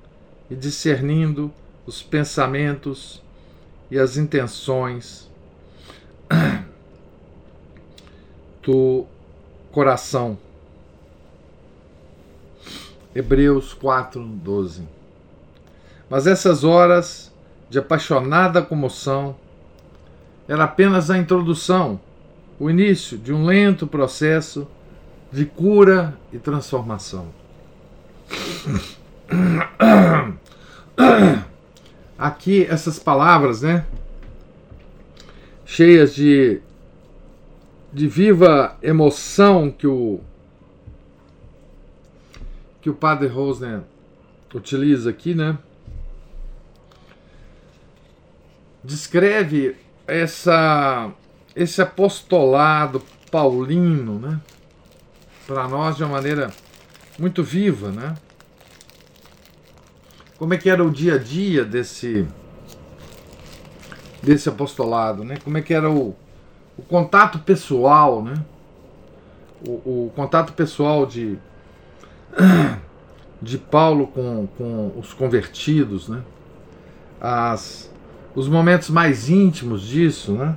e 0.50 0.54
discernindo 0.54 1.50
os 1.86 2.02
pensamentos 2.02 3.22
e 3.90 3.98
as 3.98 4.16
intenções 4.16 5.28
do 8.64 9.04
coração. 9.71 10.38
Hebreus 13.14 13.73
4, 13.75 14.21
12. 14.23 14.83
Mas 16.09 16.26
essas 16.26 16.64
horas 16.64 17.33
de 17.71 17.78
apaixonada 17.78 18.62
comoção 18.62 19.37
era 20.49 20.64
apenas 20.64 21.11
a 21.11 21.18
introdução, 21.18 22.00
o 22.59 22.68
início 22.68 23.16
de 23.16 23.33
um 23.33 23.44
lento 23.44 23.87
processo 23.87 24.66
de 25.33 25.44
cura 25.44 26.16
e 26.33 26.38
transformação. 26.38 27.28
Aqui 32.16 32.64
essas 32.68 32.99
palavras, 32.99 33.62
né? 33.62 33.85
Cheias 35.64 36.14
de, 36.14 36.61
de 37.94 38.08
viva 38.08 38.76
emoção 38.82 39.70
que 39.70 39.86
o 39.86 40.20
que 42.82 42.90
o 42.90 42.94
padre 42.94 43.28
Rosner 43.28 43.82
utiliza 44.52 45.08
aqui, 45.08 45.34
né? 45.34 45.56
Descreve 48.82 49.76
essa 50.06 51.10
esse 51.54 51.80
apostolado 51.80 53.00
paulino, 53.30 54.18
né? 54.18 54.40
Para 55.46 55.68
nós 55.68 55.96
de 55.96 56.02
uma 56.02 56.14
maneira 56.14 56.52
muito 57.16 57.44
viva, 57.44 57.92
né? 57.92 58.16
Como 60.36 60.52
é 60.52 60.58
que 60.58 60.68
era 60.68 60.84
o 60.84 60.90
dia 60.90 61.14
a 61.14 61.18
dia 61.18 61.64
desse 61.64 62.26
desse 64.20 64.48
apostolado, 64.48 65.22
né? 65.22 65.38
Como 65.42 65.56
é 65.56 65.62
que 65.62 65.72
era 65.72 65.88
o, 65.88 66.16
o 66.76 66.82
contato 66.82 67.38
pessoal, 67.40 68.22
né? 68.22 68.34
O, 69.66 70.06
o 70.06 70.12
contato 70.14 70.52
pessoal 70.52 71.06
de 71.06 71.38
de 73.40 73.58
Paulo 73.58 74.06
com, 74.08 74.48
com 74.58 74.92
os 74.98 75.12
convertidos, 75.12 76.08
né? 76.08 76.22
As, 77.20 77.90
os 78.34 78.48
momentos 78.48 78.90
mais 78.90 79.28
íntimos 79.28 79.82
disso, 79.82 80.32
né? 80.32 80.56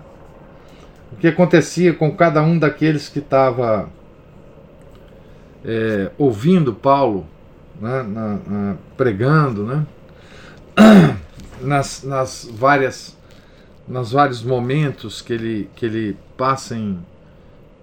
O 1.11 1.15
que 1.15 1.27
acontecia 1.27 1.93
com 1.93 2.15
cada 2.15 2.41
um 2.41 2.57
daqueles 2.57 3.07
que 3.07 3.19
estava 3.19 3.89
é, 5.63 6.11
ouvindo 6.17 6.73
Paulo 6.73 7.25
né? 7.79 8.03
na, 8.03 8.39
na, 8.47 8.75
pregando, 8.95 9.63
né? 9.63 9.85
Nas, 11.59 12.03
nas 12.03 12.47
várias 12.53 13.16
nos 13.87 14.11
vários 14.11 14.43
momentos 14.43 15.21
que 15.21 15.33
ele, 15.33 15.69
que 15.75 15.85
ele 15.85 16.17
passa 16.35 16.75
em, 16.75 16.99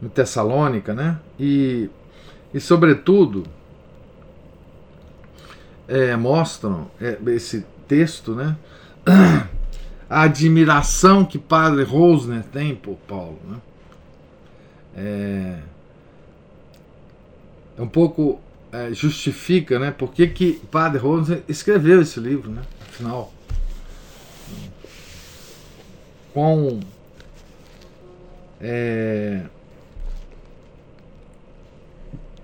em 0.03 0.09
Tessalônica, 0.09 0.93
né? 0.93 1.19
E, 1.39 1.89
e 2.53 2.61
sobretudo 2.61 3.45
é, 5.89 6.15
mostram 6.17 6.91
é, 7.01 7.19
esse 7.29 7.65
texto, 7.89 8.35
né? 8.35 8.57
A 10.09 10.23
admiração 10.23 11.25
que 11.25 11.39
Padre 11.39 11.83
Rosner 11.83 12.45
tem 12.45 12.75
por 12.75 12.97
Paulo, 13.09 13.39
né? 13.49 13.57
É, 14.97 15.59
é 17.79 17.83
um 17.83 17.89
pouco 17.89 18.39
é, 18.71 18.93
justifica, 18.93 19.79
né? 19.79 19.91
Por 19.91 20.13
que, 20.13 20.27
que 20.27 20.61
Padre 20.71 20.99
Rosner 20.99 21.43
escreveu 21.49 22.03
esse 22.03 22.21
livro, 22.21 22.51
né? 22.51 22.63
Afinal, 22.89 23.33
com 26.35 26.81
é, 28.61 29.43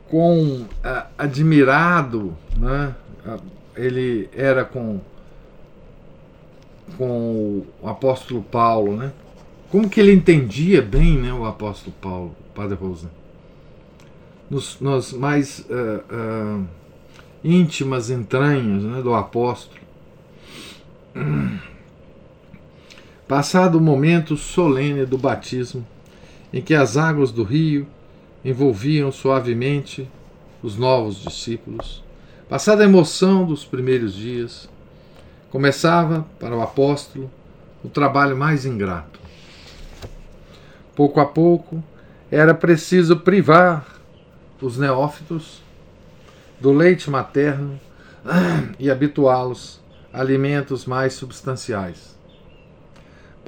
com 0.09 0.65
admirado, 1.19 2.35
né? 2.57 2.95
ele 3.77 4.31
era 4.35 4.65
com 4.65 5.01
com 6.97 7.65
o 7.81 7.89
apóstolo 7.89 8.43
Paulo, 8.43 8.97
né? 8.97 9.13
Como 9.71 9.89
que 9.89 10.01
ele 10.01 10.13
entendia 10.13 10.83
bem, 10.83 11.17
né, 11.17 11.33
o 11.33 11.45
apóstolo 11.45 11.95
Paulo, 12.01 12.35
Padre 12.55 12.75
Rosa? 12.75 13.09
Nos, 14.51 14.81
nos 14.81 15.13
mais 15.13 15.61
uh, 15.61 16.59
uh, 16.61 16.67
íntimas 17.45 18.11
entranhas 18.11 18.83
né, 18.83 19.01
do 19.01 19.15
apóstolo. 19.15 19.81
Passado 23.31 23.79
o 23.79 23.81
momento 23.81 24.37
solene 24.37 25.07
do 25.07 25.17
batismo, 25.17 25.87
em 26.53 26.61
que 26.61 26.75
as 26.75 26.97
águas 26.97 27.31
do 27.31 27.45
rio 27.45 27.87
envolviam 28.45 29.13
suavemente 29.13 30.11
os 30.61 30.77
novos 30.77 31.23
discípulos, 31.23 32.03
Passada 32.49 32.83
a 32.83 32.87
emoção 32.87 33.47
dos 33.47 33.65
primeiros 33.65 34.17
dias, 34.17 34.69
começava 35.49 36.27
para 36.41 36.57
o 36.57 36.61
apóstolo 36.61 37.31
o 37.85 37.89
trabalho 37.89 38.37
mais 38.37 38.67
ingrato. 38.67 39.21
Pouco 40.97 41.21
a 41.21 41.25
pouco, 41.25 41.81
era 42.33 42.53
preciso 42.53 43.17
privar 43.19 43.87
os 44.61 44.77
neófitos 44.77 45.63
do 46.61 46.73
leite 46.73 47.09
materno 47.09 47.79
e 48.77 48.91
habituá-los 48.91 49.81
a 50.13 50.21
alimentos 50.21 50.85
mais 50.85 51.13
substanciais. 51.13 52.19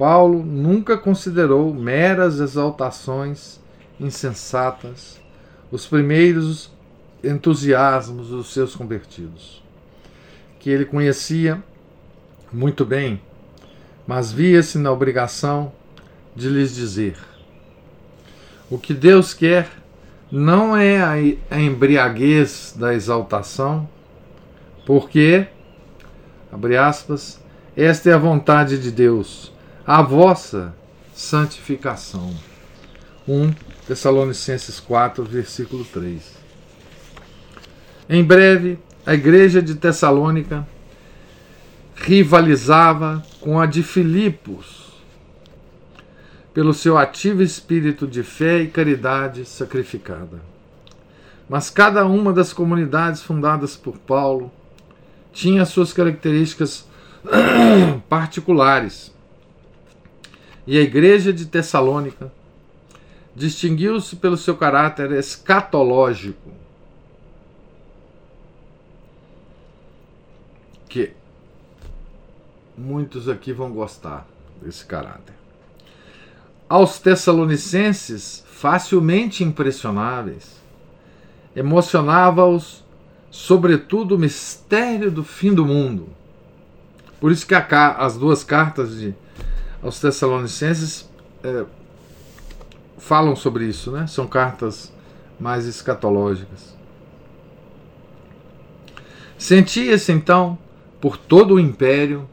Paulo 0.03 0.43
nunca 0.43 0.97
considerou 0.97 1.73
meras 1.73 2.41
exaltações 2.41 3.61
insensatas 3.97 5.17
os 5.71 5.87
primeiros 5.87 6.69
entusiasmos 7.23 8.27
dos 8.27 8.51
seus 8.51 8.75
convertidos, 8.75 9.63
que 10.59 10.69
ele 10.69 10.83
conhecia 10.83 11.63
muito 12.51 12.83
bem, 12.83 13.21
mas 14.05 14.29
via-se 14.29 14.77
na 14.77 14.91
obrigação 14.91 15.71
de 16.35 16.49
lhes 16.49 16.75
dizer: 16.75 17.15
o 18.69 18.77
que 18.77 18.93
Deus 18.93 19.33
quer 19.33 19.69
não 20.29 20.75
é 20.75 21.01
a 21.49 21.61
embriaguez 21.61 22.75
da 22.77 22.93
exaltação, 22.93 23.87
porque, 24.85 25.47
abre 26.51 26.75
aspas, 26.75 27.41
esta 27.73 28.09
é 28.09 28.13
a 28.13 28.17
vontade 28.17 28.77
de 28.77 28.91
Deus, 28.91 29.53
a 29.85 30.01
vossa 30.01 30.73
santificação. 31.13 32.33
1 33.27 33.53
Tessalonicenses 33.87 34.79
4, 34.79 35.23
versículo 35.23 35.83
3. 35.85 36.43
Em 38.09 38.23
breve, 38.23 38.79
a 39.05 39.13
igreja 39.13 39.61
de 39.61 39.75
Tessalônica 39.75 40.67
rivalizava 41.95 43.23
com 43.39 43.59
a 43.59 43.65
de 43.65 43.83
Filipos 43.83 44.93
pelo 46.53 46.73
seu 46.73 46.97
ativo 46.97 47.41
espírito 47.41 48.07
de 48.07 48.23
fé 48.23 48.61
e 48.61 48.67
caridade 48.67 49.45
sacrificada. 49.45 50.39
Mas 51.49 51.69
cada 51.69 52.05
uma 52.05 52.31
das 52.31 52.53
comunidades 52.53 53.21
fundadas 53.21 53.75
por 53.75 53.97
Paulo 53.97 54.51
tinha 55.31 55.65
suas 55.65 55.91
características 55.91 56.87
particulares. 58.07 59.12
E 60.65 60.77
a 60.77 60.81
igreja 60.81 61.33
de 61.33 61.45
Tessalônica 61.45 62.31
distinguiu-se 63.35 64.15
pelo 64.15 64.37
seu 64.37 64.55
caráter 64.55 65.11
escatológico, 65.11 66.51
que 70.87 71.11
muitos 72.77 73.27
aqui 73.27 73.51
vão 73.51 73.71
gostar 73.71 74.27
desse 74.61 74.85
caráter. 74.85 75.33
Aos 76.69 76.99
Tessalonicenses, 76.99 78.43
facilmente 78.47 79.43
impressionáveis, 79.43 80.61
emocionava-os, 81.55 82.83
sobretudo, 83.29 84.15
o 84.15 84.19
mistério 84.19 85.11
do 85.11 85.23
fim 85.23 85.53
do 85.53 85.65
mundo. 85.65 86.07
Por 87.19 87.31
isso 87.31 87.45
que 87.45 87.55
as 87.55 88.17
duas 88.17 88.43
cartas 88.43 88.97
de, 88.97 89.15
aos 89.83 89.99
Tessalonicenses 89.99 91.09
é, 91.43 91.65
falam 92.97 93.35
sobre 93.35 93.65
isso, 93.65 93.91
né? 93.91 94.07
São 94.07 94.25
cartas 94.25 94.91
mais 95.39 95.65
escatológicas. 95.65 96.73
Sentia-se 99.37 100.11
então, 100.11 100.57
por 101.01 101.17
todo 101.17 101.55
o 101.55 101.59
império, 101.59 102.29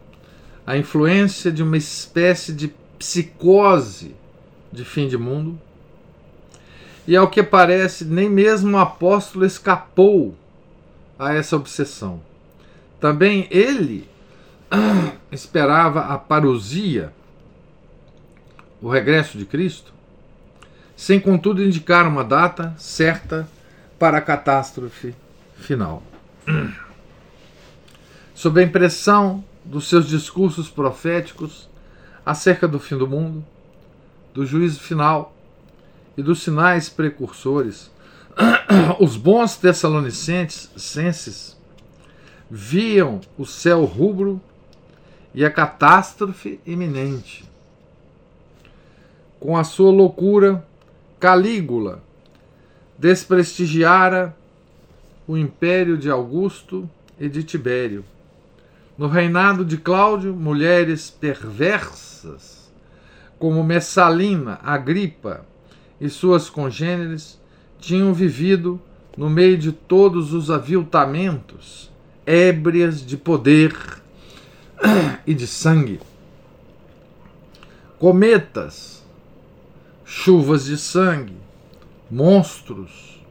a 0.65 0.77
influência 0.77 1.51
de 1.51 1.63
uma 1.63 1.77
espécie 1.77 2.53
de 2.53 2.73
psicose 2.97 4.15
de 4.71 4.85
fim 4.85 5.09
de 5.09 5.19
mundo. 5.19 5.59
E 7.07 7.17
ao 7.17 7.29
que 7.29 7.43
parece, 7.43 8.05
nem 8.05 8.31
mesmo 8.31 8.77
o 8.77 8.81
apóstolo 8.81 9.45
escapou 9.45 10.37
a 11.19 11.35
essa 11.35 11.57
obsessão. 11.57 12.21
Também 13.01 13.49
ele 13.51 14.09
esperava 15.33 16.03
a 16.03 16.19
parousia, 16.19 17.13
o 18.81 18.89
regresso 18.89 19.37
de 19.37 19.45
Cristo, 19.45 19.93
sem 20.97 21.21
contudo 21.21 21.63
indicar 21.63 22.07
uma 22.07 22.25
data 22.25 22.75
certa 22.79 23.47
para 23.99 24.19
a 24.19 24.21
catástrofe 24.21 25.15
final. 25.57 26.03
Sob 28.35 28.61
a 28.61 28.65
impressão 28.65 29.45
dos 29.65 29.89
seus 29.89 30.09
discursos 30.09 30.71
proféticos 30.71 31.69
acerca 32.25 32.67
do 32.67 32.79
fim 32.79 32.97
do 32.97 33.07
mundo, 33.07 33.45
do 34.33 34.47
juízo 34.47 34.81
final 34.81 35.37
e 36.17 36.23
dos 36.23 36.43
sinais 36.43 36.89
precursores, 36.89 37.91
os 39.01 39.17
bons 39.17 39.57
tessalonicenses 39.57 41.59
viam 42.51 43.21
o 43.37 43.45
céu 43.45 43.85
rubro 43.85 44.41
e 45.35 45.45
a 45.45 45.51
catástrofe 45.51 46.59
iminente. 46.65 47.50
Com 49.41 49.57
a 49.57 49.65
sua 49.65 49.91
loucura, 49.91 50.65
Calígula 51.19 52.03
desprestigiara 52.99 54.37
o 55.27 55.35
império 55.35 55.97
de 55.97 56.11
Augusto 56.11 56.89
e 57.19 57.27
de 57.27 57.43
Tibério. 57.43 58.05
No 58.99 59.09
reinado 59.09 59.65
de 59.65 59.79
Cláudio, 59.79 60.35
mulheres 60.35 61.09
perversas, 61.09 62.71
como 63.39 63.65
Messalina, 63.65 64.61
Agripa 64.63 65.47
e 65.99 66.11
suas 66.11 66.51
congêneres, 66.51 67.41
tinham 67.79 68.13
vivido 68.13 68.79
no 69.17 69.31
meio 69.31 69.57
de 69.57 69.73
todos 69.73 70.35
os 70.35 70.51
aviltamentos, 70.51 71.91
ébrias 72.27 73.05
de 73.05 73.17
poder 73.17 73.75
e 75.27 75.33
de 75.33 75.47
sangue. 75.47 75.99
Cometas, 77.99 79.00
chuvas 80.11 80.65
de 80.65 80.77
sangue, 80.77 81.37
monstros, 82.11 83.25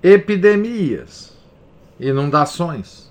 epidemias, 0.00 1.36
inundações, 1.98 3.10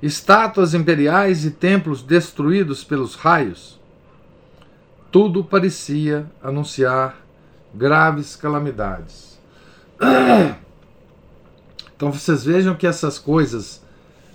estátuas 0.00 0.74
imperiais 0.74 1.44
e 1.44 1.50
templos 1.50 2.04
destruídos 2.04 2.84
pelos 2.84 3.16
raios. 3.16 3.80
Tudo 5.10 5.42
parecia 5.42 6.24
anunciar 6.40 7.16
graves 7.74 8.36
calamidades. 8.36 9.38
Então 11.96 12.10
vocês 12.10 12.42
vejam 12.42 12.74
que 12.74 12.86
essas 12.86 13.18
coisas 13.18 13.82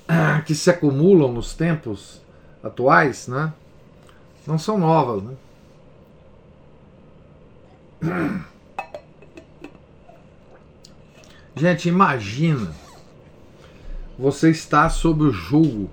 que 0.45 0.54
se 0.54 0.69
acumulam 0.69 1.34
nos 1.34 1.56
tempos 1.56 2.21
atuais, 2.62 3.28
né, 3.28 3.51
não 4.45 4.60
são 4.60 4.78
novas, 4.78 5.23
né? 5.23 5.34
Gente, 11.56 11.88
imagina 11.88 12.72
você 14.18 14.50
está 14.50 14.89
sob 14.89 15.24
o 15.24 15.32
julgo 15.32 15.89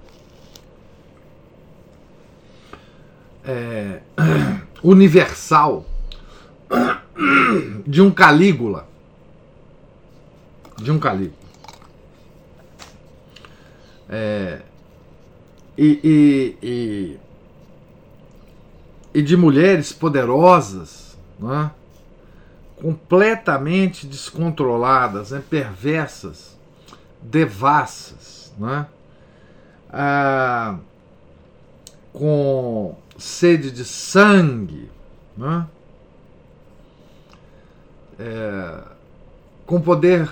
é, 3.44 4.00
universal 4.82 5.84
de 7.86 8.00
um 8.00 8.10
Calígula. 8.10 8.88
De 10.76 10.90
um 10.90 10.98
Calígula. 10.98 11.42
É, 14.08 14.60
e, 15.78 16.00
e, 16.04 16.58
e, 16.62 17.18
e 19.14 19.22
de 19.22 19.36
mulheres 19.36 19.92
poderosas, 19.92 21.16
não 21.38 21.54
é? 21.54 21.70
Completamente 22.82 24.08
descontroladas, 24.08 25.30
né, 25.30 25.40
perversas, 25.48 26.58
devassas, 27.22 28.52
né, 28.58 28.88
ah, 29.88 30.78
com 32.12 32.96
sede 33.16 33.70
de 33.70 33.84
sangue, 33.84 34.90
né, 35.36 35.64
é, 38.18 38.80
com 39.64 39.80
poder 39.80 40.28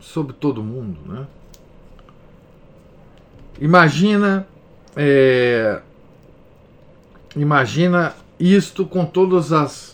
sobre 0.00 0.32
todo 0.32 0.60
mundo. 0.60 0.98
Né. 1.06 1.24
Imagina, 3.60 4.44
é, 4.96 5.80
imagina 7.36 8.12
isto 8.40 8.84
com 8.84 9.06
todas 9.06 9.52
as 9.52 9.91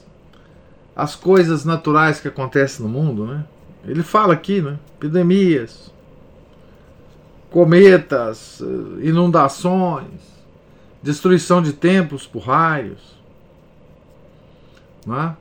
as 0.99 1.15
coisas 1.15 1.65
naturais 1.65 2.19
que 2.19 2.27
acontecem 2.27 2.85
no 2.85 2.91
mundo, 2.91 3.25
né? 3.25 3.45
Ele 3.85 4.03
fala 4.03 4.35
aqui, 4.35 4.61
né? 4.61 4.77
Epidemias, 4.97 5.93
cometas, 7.53 8.61
eh, 8.61 9.07
inundações, 9.07 10.21
destruição 11.01 11.63
de 11.63 11.73
templos 11.73 12.27
por 12.27 12.41
raios, 12.41 13.17
né? 15.07 15.37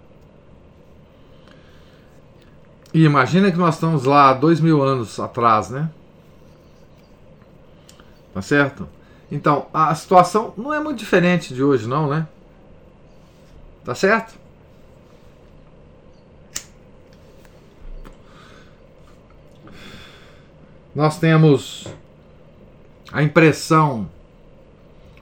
E 2.93 3.03
imagina 3.03 3.51
que 3.51 3.57
nós 3.57 3.73
estamos 3.75 4.03
lá 4.03 4.33
dois 4.33 4.59
mil 4.59 4.83
anos 4.83 5.19
atrás, 5.19 5.71
né? 5.71 5.89
Tá 8.31 8.43
certo? 8.43 8.87
Então, 9.31 9.65
a 9.73 9.95
situação 9.95 10.53
não 10.55 10.71
é 10.71 10.79
muito 10.79 10.99
diferente 10.99 11.51
de 11.51 11.63
hoje, 11.63 11.87
não, 11.87 12.07
né? 12.07 12.27
Tá 13.83 13.95
certo? 13.95 14.45
Nós 20.97 21.19
temos 21.19 21.85
a 23.13 23.21
impressão 23.21 24.09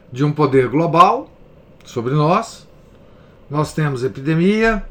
de 0.10 0.24
um 0.24 0.32
poder 0.32 0.70
global 0.70 1.30
sobre 1.84 2.14
nós, 2.14 2.66
nós 3.50 3.74
temos 3.74 4.02
epidemia, 4.02 4.88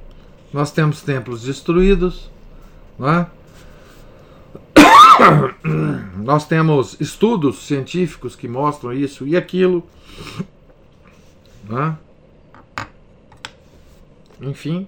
nós 0.52 0.70
temos 0.70 1.00
templos 1.00 1.40
destruídos, 1.40 2.30
é? 3.00 3.24
nós 6.22 6.46
temos 6.46 7.00
estudos 7.00 7.60
científicos 7.60 8.36
que 8.36 8.46
mostram 8.46 8.92
isso 8.92 9.26
e 9.26 9.38
aquilo. 9.38 9.88
É? 11.70 11.94
Enfim. 14.42 14.86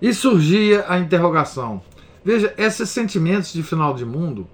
E 0.00 0.14
surgia 0.14 0.84
a 0.88 0.96
interrogação: 0.96 1.82
Veja, 2.24 2.54
esses 2.56 2.88
sentimentos 2.90 3.52
de 3.52 3.62
final 3.62 3.94
de 3.94 4.04
mundo, 4.04 4.46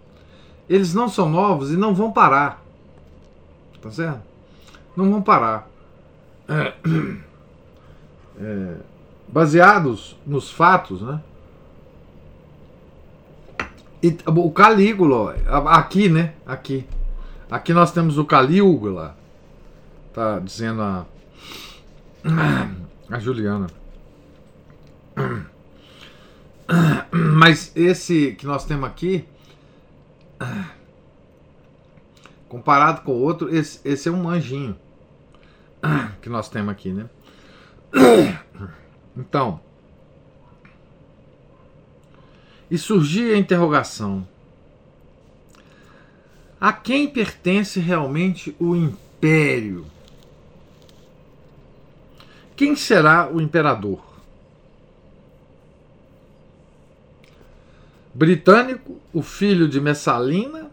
eles 0.68 0.94
não 0.94 1.08
são 1.08 1.28
novos 1.28 1.70
e 1.70 1.76
não 1.76 1.94
vão 1.94 2.12
parar. 2.12 2.62
Tá 3.80 3.90
certo? 3.90 4.20
Não 4.96 5.10
vão 5.10 5.22
parar. 5.22 5.68
É, 6.48 6.74
é, 8.40 8.76
baseados 9.28 10.16
nos 10.26 10.50
fatos, 10.50 11.02
né? 11.02 11.20
E, 14.02 14.16
o 14.26 14.50
Calígula, 14.50 15.36
aqui, 15.66 16.08
né? 16.08 16.34
Aqui. 16.46 16.86
Aqui 17.50 17.72
nós 17.72 17.92
temos 17.92 18.18
o 18.18 18.24
Calígula. 18.24 19.16
Tá 20.12 20.38
dizendo 20.38 20.82
a. 20.82 21.06
A 23.08 23.20
Juliana. 23.20 23.68
Mas 27.48 27.70
esse 27.76 28.32
que 28.32 28.44
nós 28.44 28.64
temos 28.64 28.88
aqui, 28.88 29.24
comparado 32.48 33.02
com 33.02 33.12
o 33.12 33.22
outro, 33.22 33.54
esse, 33.54 33.78
esse 33.84 34.08
é 34.08 34.10
um 34.10 34.28
anjinho 34.28 34.76
que 36.20 36.28
nós 36.28 36.48
temos 36.48 36.72
aqui, 36.72 36.92
né? 36.92 37.08
Então, 39.16 39.60
e 42.68 42.76
surgia 42.76 43.36
a 43.36 43.38
interrogação: 43.38 44.26
a 46.60 46.72
quem 46.72 47.08
pertence 47.08 47.78
realmente 47.78 48.56
o 48.58 48.74
império? 48.74 49.86
Quem 52.56 52.74
será 52.74 53.30
o 53.32 53.40
imperador? 53.40 54.05
Britânico, 58.16 58.98
o 59.12 59.20
filho 59.20 59.68
de 59.68 59.78
Messalina? 59.78 60.70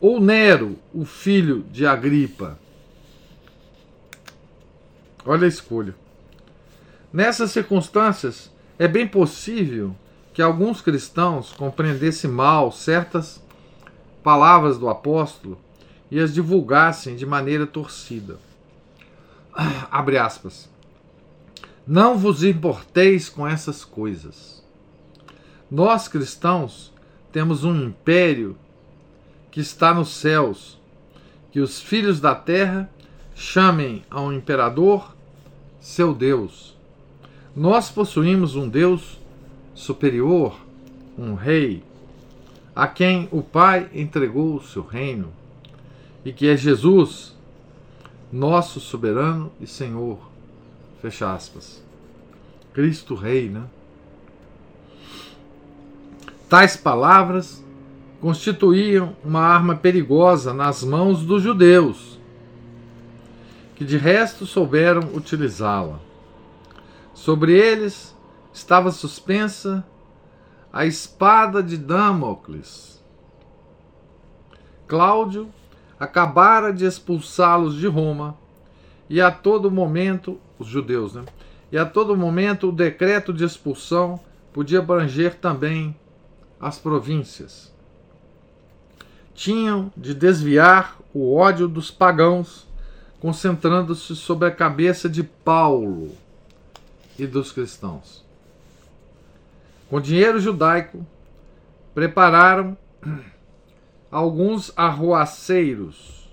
Ou 0.00 0.18
Nero, 0.18 0.78
o 0.94 1.04
filho 1.04 1.62
de 1.70 1.86
Agripa? 1.86 2.58
Olha 5.26 5.44
a 5.44 5.48
escolha. 5.48 5.94
Nessas 7.12 7.50
circunstâncias, 7.50 8.50
é 8.78 8.88
bem 8.88 9.06
possível 9.06 9.94
que 10.32 10.40
alguns 10.40 10.80
cristãos 10.80 11.52
compreendessem 11.52 12.30
mal 12.30 12.72
certas 12.72 13.42
palavras 14.22 14.78
do 14.78 14.88
apóstolo 14.88 15.60
e 16.10 16.18
as 16.18 16.32
divulgassem 16.32 17.14
de 17.14 17.26
maneira 17.26 17.66
torcida. 17.66 18.38
Abre 19.90 20.16
aspas. 20.16 20.66
Não 21.86 22.16
vos 22.16 22.42
importeis 22.42 23.28
com 23.28 23.46
essas 23.46 23.84
coisas. 23.84 24.59
Nós 25.70 26.08
cristãos 26.08 26.92
temos 27.30 27.62
um 27.62 27.84
império 27.84 28.56
que 29.50 29.60
está 29.60 29.94
nos 29.94 30.08
céus, 30.08 30.78
que 31.52 31.60
os 31.60 31.80
filhos 31.80 32.20
da 32.20 32.34
terra 32.34 32.90
chamem 33.34 34.02
ao 34.10 34.32
imperador 34.32 35.14
seu 35.80 36.14
Deus. 36.14 36.76
Nós 37.54 37.88
possuímos 37.88 38.56
um 38.56 38.68
Deus 38.68 39.18
superior, 39.74 40.58
um 41.16 41.34
rei, 41.34 41.82
a 42.74 42.86
quem 42.86 43.28
o 43.30 43.42
Pai 43.42 43.88
entregou 43.94 44.56
o 44.56 44.62
seu 44.62 44.82
reino, 44.82 45.32
e 46.24 46.32
que 46.32 46.48
é 46.48 46.56
Jesus, 46.56 47.34
nosso 48.32 48.80
soberano 48.80 49.52
e 49.60 49.66
Senhor. 49.66 50.18
Fecha 51.00 51.32
aspas. 51.32 51.82
Cristo 52.72 53.14
Rei, 53.14 53.48
né? 53.48 53.64
Tais 56.50 56.76
palavras 56.76 57.64
constituíam 58.20 59.14
uma 59.24 59.40
arma 59.40 59.76
perigosa 59.76 60.52
nas 60.52 60.82
mãos 60.82 61.24
dos 61.24 61.44
judeus, 61.44 62.18
que 63.76 63.84
de 63.84 63.96
resto 63.96 64.44
souberam 64.44 65.14
utilizá-la. 65.14 66.00
Sobre 67.14 67.56
eles 67.56 68.16
estava 68.52 68.90
suspensa 68.90 69.86
a 70.72 70.84
espada 70.84 71.62
de 71.62 71.76
Damocles. 71.76 73.00
Cláudio 74.88 75.48
acabara 76.00 76.72
de 76.72 76.84
expulsá-los 76.84 77.76
de 77.76 77.86
Roma 77.86 78.36
e 79.08 79.20
a 79.20 79.30
todo 79.30 79.70
momento, 79.70 80.36
os 80.58 80.66
judeus, 80.66 81.14
né? 81.14 81.22
E 81.70 81.78
a 81.78 81.86
todo 81.86 82.16
momento 82.16 82.70
o 82.70 82.72
decreto 82.72 83.32
de 83.32 83.44
expulsão 83.44 84.18
podia 84.52 84.80
abranger 84.80 85.36
também 85.36 85.94
as 86.60 86.78
províncias. 86.78 87.72
Tinham 89.34 89.90
de 89.96 90.12
desviar 90.14 90.98
o 91.14 91.34
ódio 91.34 91.66
dos 91.66 91.90
pagãos, 91.90 92.66
concentrando-se 93.18 94.14
sobre 94.14 94.48
a 94.48 94.50
cabeça 94.50 95.08
de 95.08 95.22
Paulo 95.22 96.14
e 97.18 97.26
dos 97.26 97.50
cristãos. 97.50 98.24
Com 99.88 100.00
dinheiro 100.00 100.38
judaico, 100.38 101.04
prepararam 101.94 102.76
alguns 104.10 104.72
arruaceiros, 104.76 106.28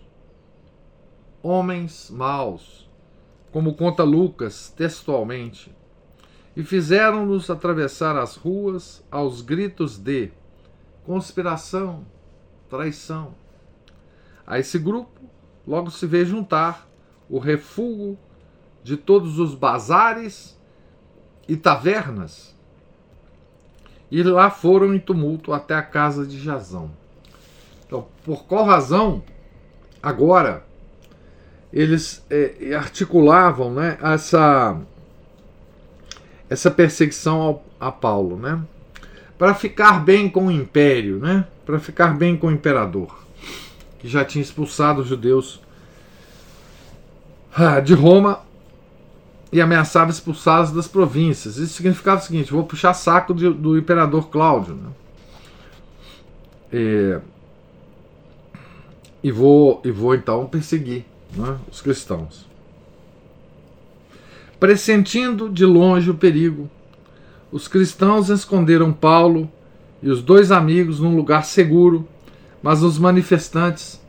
homens 1.42 2.10
maus, 2.10 2.88
como 3.52 3.74
conta 3.74 4.04
Lucas 4.04 4.74
textualmente, 4.76 5.74
e 6.58 6.64
fizeram-nos 6.64 7.52
atravessar 7.52 8.18
as 8.18 8.36
ruas 8.36 9.06
aos 9.12 9.44
gritos 9.44 9.96
de 9.96 10.32
conspiração, 11.06 12.04
traição. 12.68 13.36
A 14.46 14.58
esse 14.58 14.80
grupo 14.80 15.22
logo 15.68 15.92
se 15.92 16.08
vê 16.08 16.26
juntar 16.26 16.90
o 17.30 17.38
refúgio 17.38 18.18
de 18.84 18.98
todos 18.98 19.38
os 19.38 19.54
bazares 19.54 20.60
e 21.48 21.56
tavernas. 21.56 22.56
E 24.10 24.24
lá 24.24 24.50
foram 24.50 24.96
em 24.96 25.00
tumulto 25.00 25.54
até 25.54 25.76
a 25.76 25.84
casa 25.84 26.26
de 26.26 26.40
Jazão. 26.40 26.90
Então, 27.86 28.08
por 28.26 28.46
qual 28.46 28.66
razão 28.66 29.24
agora 30.02 30.66
eles 31.72 32.26
é, 32.32 32.74
articulavam 32.74 33.72
né, 33.76 34.00
essa, 34.02 34.82
essa 36.50 36.72
perseguição 36.72 37.42
ao, 37.42 37.66
a 37.80 37.92
Paulo? 37.92 38.38
Né? 38.38 38.60
Para 39.38 39.54
ficar 39.54 40.04
bem 40.04 40.30
com 40.30 40.48
o 40.48 40.52
império, 40.52 41.20
né? 41.20 41.46
para 41.66 41.80
ficar 41.80 42.18
bem 42.18 42.38
com 42.38 42.48
o 42.48 42.52
imperador, 42.52 43.26
que 44.00 44.08
já 44.08 44.24
tinha 44.24 44.42
expulsado 44.42 45.02
os 45.02 45.08
judeus 45.08 45.62
ah, 47.54 47.80
de 47.80 47.94
Roma 47.94 48.42
e 49.52 49.62
ameaçava 49.62 50.12
expulsá-los 50.12 50.72
das 50.72 50.88
províncias. 50.88 51.58
Isso 51.58 51.74
significava 51.74 52.22
o 52.22 52.24
seguinte: 52.24 52.52
vou 52.52 52.64
puxar 52.64 52.94
saco 52.94 53.34
de, 53.34 53.50
do 53.50 53.78
imperador 53.78 54.30
Cláudio. 54.30 54.76
Né? 54.76 54.90
É, 56.72 57.22
e 59.24 59.32
vou, 59.32 59.82
e 59.84 59.92
vou 59.92 60.16
então 60.16 60.46
perseguir 60.46 61.06
né, 61.36 61.58
os 61.72 61.82
cristãos. 61.82 62.47
Pressentindo 64.60 65.50
de 65.50 65.64
longe 65.66 66.10
o 66.10 66.16
perigo, 66.16 66.68
os 67.52 67.68
cristãos 67.68 68.30
esconderam 68.30 68.92
Paulo 68.92 69.48
e 70.02 70.10
os 70.10 70.24
dois 70.24 70.52
amigos 70.52 71.00
num 71.00 71.16
lugar 71.16 71.46
seguro, 71.46 72.08
mas 72.62 72.82
os 72.82 72.98
manifestantes, 72.98 74.02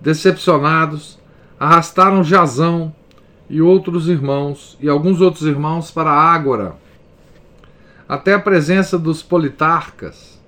decepcionados, 0.00 1.18
arrastaram 1.58 2.22
Jazão 2.22 2.94
e 3.50 3.60
outros 3.60 4.08
irmãos 4.08 4.78
e 4.80 4.88
alguns 4.88 5.20
outros 5.20 5.44
irmãos 5.44 5.90
para 5.90 6.10
a 6.10 6.32
Ágora, 6.32 6.76
até 8.08 8.34
a 8.34 8.40
presença 8.40 8.96
dos 8.96 9.20
politarcas, 9.20 10.40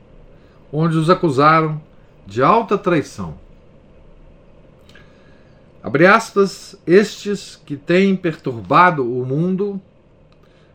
onde 0.72 0.96
os 0.96 1.10
acusaram 1.10 1.82
de 2.24 2.40
alta 2.40 2.78
traição. 2.78 3.34
Abre 5.82 6.06
aspas, 6.06 6.76
estes 6.86 7.56
que 7.64 7.76
têm 7.76 8.14
perturbado 8.14 9.02
o 9.02 9.24
mundo 9.24 9.80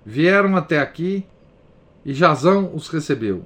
vieram 0.03 0.55
até 0.57 0.79
aqui 0.79 1.25
e 2.03 2.13
Jazão 2.13 2.71
os 2.73 2.87
recebeu. 2.87 3.45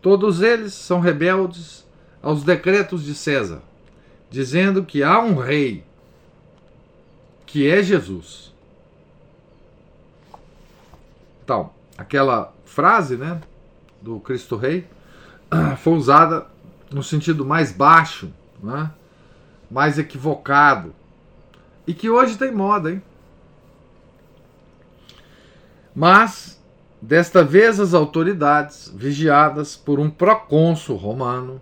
Todos 0.00 0.40
eles 0.40 0.72
são 0.72 0.98
rebeldes 0.98 1.86
aos 2.22 2.42
decretos 2.42 3.04
de 3.04 3.14
César, 3.14 3.60
dizendo 4.30 4.84
que 4.84 5.02
há 5.02 5.20
um 5.20 5.36
rei, 5.36 5.84
que 7.44 7.68
é 7.68 7.82
Jesus. 7.82 8.52
Então, 11.44 11.70
aquela 11.98 12.52
frase, 12.64 13.16
né, 13.16 13.40
do 14.00 14.18
Cristo 14.20 14.56
Rei, 14.56 14.86
foi 15.78 15.92
usada 15.92 16.46
no 16.90 17.02
sentido 17.02 17.44
mais 17.44 17.72
baixo, 17.72 18.32
né? 18.62 18.90
Mais 19.72 19.98
equivocado. 19.98 20.94
E 21.86 21.94
que 21.94 22.10
hoje 22.10 22.36
tem 22.36 22.52
moda, 22.52 22.90
hein? 22.92 23.02
Mas, 25.94 26.62
desta 27.00 27.42
vez, 27.42 27.80
as 27.80 27.94
autoridades, 27.94 28.92
vigiadas 28.94 29.74
por 29.74 29.98
um 29.98 30.10
procônsul 30.10 30.96
romano, 30.96 31.60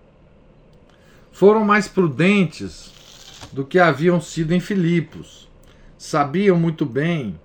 foram 1.31 1.65
mais 1.65 1.87
prudentes 1.87 2.93
do 3.53 3.65
que 3.65 3.79
haviam 3.79 4.21
sido 4.21 4.53
em 4.53 4.61
Filipos. 4.61 5.49
Sabiam 5.97 6.59
muito 6.59 6.85
bem 6.85 7.39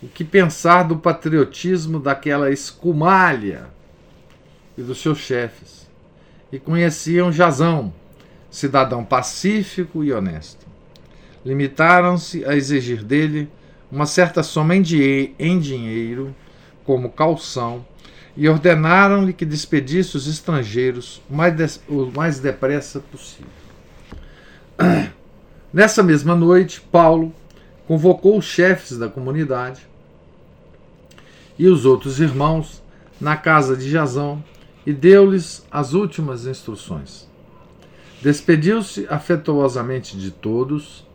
o 0.00 0.06
que 0.06 0.24
pensar 0.24 0.84
do 0.84 0.96
patriotismo 0.96 1.98
daquela 1.98 2.50
escumalha 2.50 3.66
e 4.78 4.82
dos 4.82 5.00
seus 5.00 5.18
chefes. 5.18 5.88
E 6.52 6.58
conheciam 6.58 7.32
Jazão, 7.32 7.92
cidadão 8.54 9.04
pacífico 9.04 10.04
e 10.04 10.12
honesto. 10.12 10.64
limitaram-se 11.44 12.44
a 12.44 12.54
exigir 12.54 13.02
dele 13.02 13.50
uma 13.90 14.06
certa 14.06 14.44
soma 14.44 14.76
em, 14.76 15.34
em 15.38 15.58
dinheiro, 15.58 16.34
como 16.84 17.10
calção, 17.10 17.84
e 18.36 18.48
ordenaram-lhe 18.48 19.32
que 19.32 19.44
despedisse 19.44 20.16
os 20.16 20.28
estrangeiros 20.28 21.20
o 21.28 21.34
mais, 21.34 21.82
o 21.88 22.06
mais 22.06 22.38
depressa 22.38 23.00
possível. 23.00 23.50
Nessa 25.72 26.02
mesma 26.02 26.36
noite, 26.36 26.80
Paulo 26.80 27.34
convocou 27.88 28.38
os 28.38 28.44
chefes 28.44 28.96
da 28.96 29.08
comunidade 29.08 29.84
e 31.58 31.66
os 31.66 31.84
outros 31.84 32.20
irmãos 32.20 32.80
na 33.20 33.36
casa 33.36 33.76
de 33.76 33.90
Jazão 33.90 34.42
e 34.86 34.92
deu-lhes 34.92 35.66
as 35.72 35.92
últimas 35.92 36.46
instruções. 36.46 37.33
Despediu-se 38.24 39.06
afetuosamente 39.10 40.16
de 40.16 40.30
todos, 40.30 41.06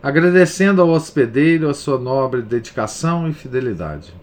agradecendo 0.00 0.80
ao 0.80 0.90
hospedeiro 0.90 1.68
a 1.68 1.74
sua 1.74 1.98
nobre 1.98 2.42
dedicação 2.42 3.28
e 3.28 3.32
fidelidade. 3.32 4.14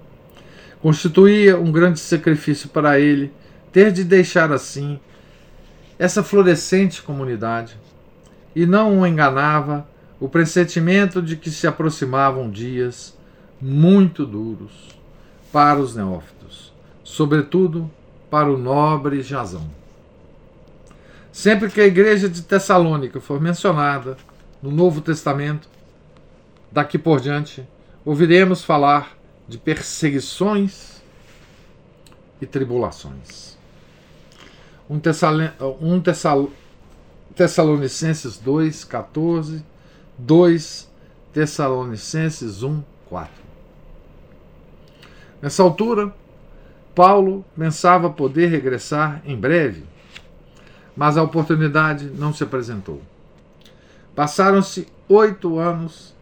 Constituía 0.82 1.60
um 1.60 1.74
grande 1.74 2.00
sacrifício 2.00 2.70
para 2.70 2.98
ele 2.98 3.34
ter 3.74 3.92
de 3.92 4.06
deixar 4.06 4.50
assim 4.50 4.98
essa 6.00 6.24
florescente 6.24 7.02
comunidade, 7.02 7.78
e 8.56 8.66
não 8.66 9.02
o 9.02 9.06
enganava 9.06 9.86
o 10.18 10.30
pressentimento 10.30 11.22
de 11.22 11.36
que 11.36 11.52
se 11.52 11.68
aproximavam 11.68 12.50
dias 12.50 13.14
muito 13.60 14.26
duros 14.26 14.72
para 15.52 15.82
os 15.82 15.98
neófitos, 15.98 16.74
sobretudo 17.04 17.92
para 18.30 18.50
o 18.50 18.58
nobre 18.58 19.22
Jazão. 19.22 19.81
Sempre 21.32 21.70
que 21.70 21.80
a 21.80 21.86
igreja 21.86 22.28
de 22.28 22.42
Tessalônica 22.42 23.22
for 23.22 23.40
mencionada 23.40 24.18
no 24.62 24.70
Novo 24.70 25.00
Testamento, 25.00 25.70
daqui 26.70 26.98
por 26.98 27.22
diante, 27.22 27.66
ouviremos 28.04 28.64
falar 28.64 29.18
de 29.48 29.58
perseguições 29.58 31.02
e 32.42 32.46
tribulações. 32.46 33.58
Um, 34.90 35.00
um 35.80 36.02
Tessal... 36.02 36.50
Tessalonicenses 37.34 38.38
2, 38.38 38.84
14, 38.84 39.64
2 40.18 40.92
Tessalonicenses 41.32 42.62
1, 42.62 42.84
4. 43.08 43.34
Nessa 45.42 45.64
altura, 45.64 46.14
Paulo 46.94 47.46
pensava 47.58 48.10
poder 48.10 48.48
regressar 48.48 49.22
em 49.26 49.38
breve 49.38 49.91
mas 50.96 51.18
a 51.18 51.24
oportunidade 51.24 52.06
não 52.06 52.34
se 52.34 52.44
apresentou. 52.44 53.02
Passaram-se 54.16 54.88
oito 55.08 55.58
anos 55.58 56.14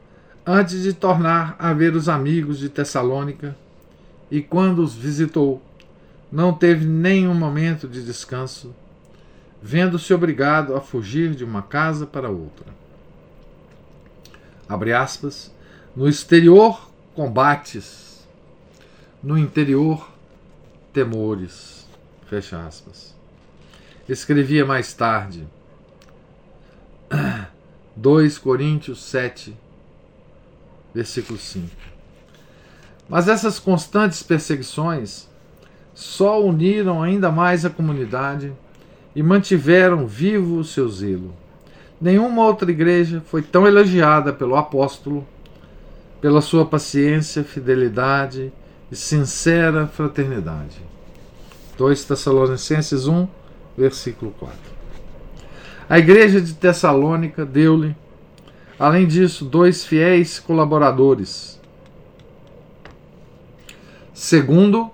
antes 0.46 0.84
de 0.84 0.94
tornar 0.94 1.56
a 1.60 1.74
ver 1.74 1.96
os 1.96 2.10
amigos 2.10 2.60
de 2.60 2.70
Tessalônica, 2.70 3.56
e 4.32 4.42
quando 4.42 4.80
os 4.80 4.96
visitou, 4.96 5.62
não 6.32 6.54
teve 6.54 6.86
nenhum 6.86 7.34
momento 7.34 7.88
de 7.88 8.04
descanso, 8.04 8.74
vendo-se 9.62 10.14
obrigado 10.14 10.76
a 10.76 10.82
fugir 10.82 11.36
de 11.36 11.44
uma 11.44 11.62
casa 11.62 12.06
para 12.06 12.30
outra. 12.30 12.68
Abre 14.68 14.94
aspas, 14.94 15.52
no 15.96 16.08
exterior, 16.08 16.90
combates, 17.16 18.28
no 19.22 19.38
interior, 19.38 20.10
temores. 20.94 21.88
Fecha 22.28 22.64
aspas. 22.66 23.19
Escrevia 24.10 24.66
mais 24.66 24.94
tarde. 24.94 25.48
2 27.96 28.38
Coríntios 28.38 29.04
7, 29.04 29.56
versículo 30.94 31.38
5. 31.38 31.68
Mas 33.08 33.28
essas 33.28 33.60
constantes 33.60 34.24
perseguições 34.24 35.28
só 35.94 36.44
uniram 36.44 37.04
ainda 37.04 37.32
mais 37.32 37.66
a 37.66 37.70
comunidade 37.70 38.54
e 39.16 39.22
mantiveram 39.22 40.08
vivo 40.08 40.58
o 40.58 40.64
seu 40.64 40.90
zelo. 40.90 41.34
Nenhuma 42.00 42.46
outra 42.46 42.72
igreja 42.72 43.22
foi 43.26 43.42
tão 43.42 43.68
elogiada 43.68 44.32
pelo 44.32 44.56
apóstolo 44.56 45.28
pela 46.22 46.42
sua 46.42 46.66
paciência, 46.66 47.44
fidelidade 47.44 48.52
e 48.92 48.96
sincera 48.96 49.88
fraternidade. 49.88 50.78
2 51.78 52.04
Tessalonicenses 52.04 53.08
1, 53.08 53.28
versículo 53.80 54.32
4. 54.38 54.58
A 55.90 55.98
igreja 55.98 56.42
de 56.42 56.54
Tessalônica 56.54 57.46
deu-lhe, 57.46 57.96
além 58.78 59.08
disso, 59.08 59.46
dois 59.46 59.86
fiéis 59.86 60.38
colaboradores. 60.38 61.60
Segundo, 64.14 64.92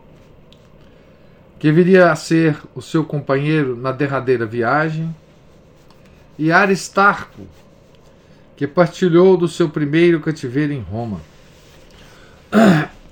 que 1.57 1.71
viria 1.71 2.11
a 2.11 2.15
ser 2.15 2.57
o 2.75 2.81
seu 2.81 3.03
companheiro 3.03 3.75
na 3.75 3.91
derradeira 3.91 4.45
viagem, 4.45 5.13
e 6.37 6.51
Aristarco, 6.51 7.47
que 8.55 8.67
partilhou 8.67 9.35
do 9.35 9.47
seu 9.47 9.67
primeiro 9.67 10.19
cativeiro 10.19 10.71
em 10.71 10.81
Roma. 10.81 11.19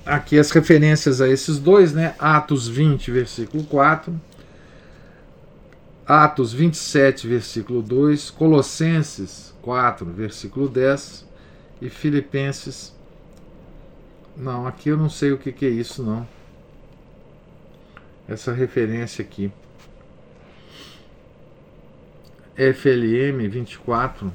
Aqui 0.06 0.38
as 0.38 0.52
referências 0.52 1.20
a 1.20 1.28
esses 1.28 1.58
dois, 1.58 1.94
né? 1.94 2.14
Atos 2.20 2.68
20, 2.68 3.10
versículo 3.10 3.64
4 3.64 4.14
Atos 6.06 6.52
27, 6.52 7.28
versículo 7.28 7.82
2, 7.82 8.30
Colossenses 8.32 9.54
4, 9.62 10.06
versículo 10.06 10.68
10 10.68 11.26
e 11.82 11.90
Filipenses. 11.90 12.94
Não, 14.36 14.68
aqui 14.68 14.90
eu 14.90 14.98
não 14.98 15.10
sei 15.10 15.32
o 15.32 15.38
que, 15.38 15.52
que 15.52 15.66
é 15.66 15.70
isso, 15.70 16.04
não. 16.04 16.28
Essa 18.28 18.52
referência 18.52 19.24
aqui. 19.24 19.52
FLM 22.56 23.48
24. 23.48 24.32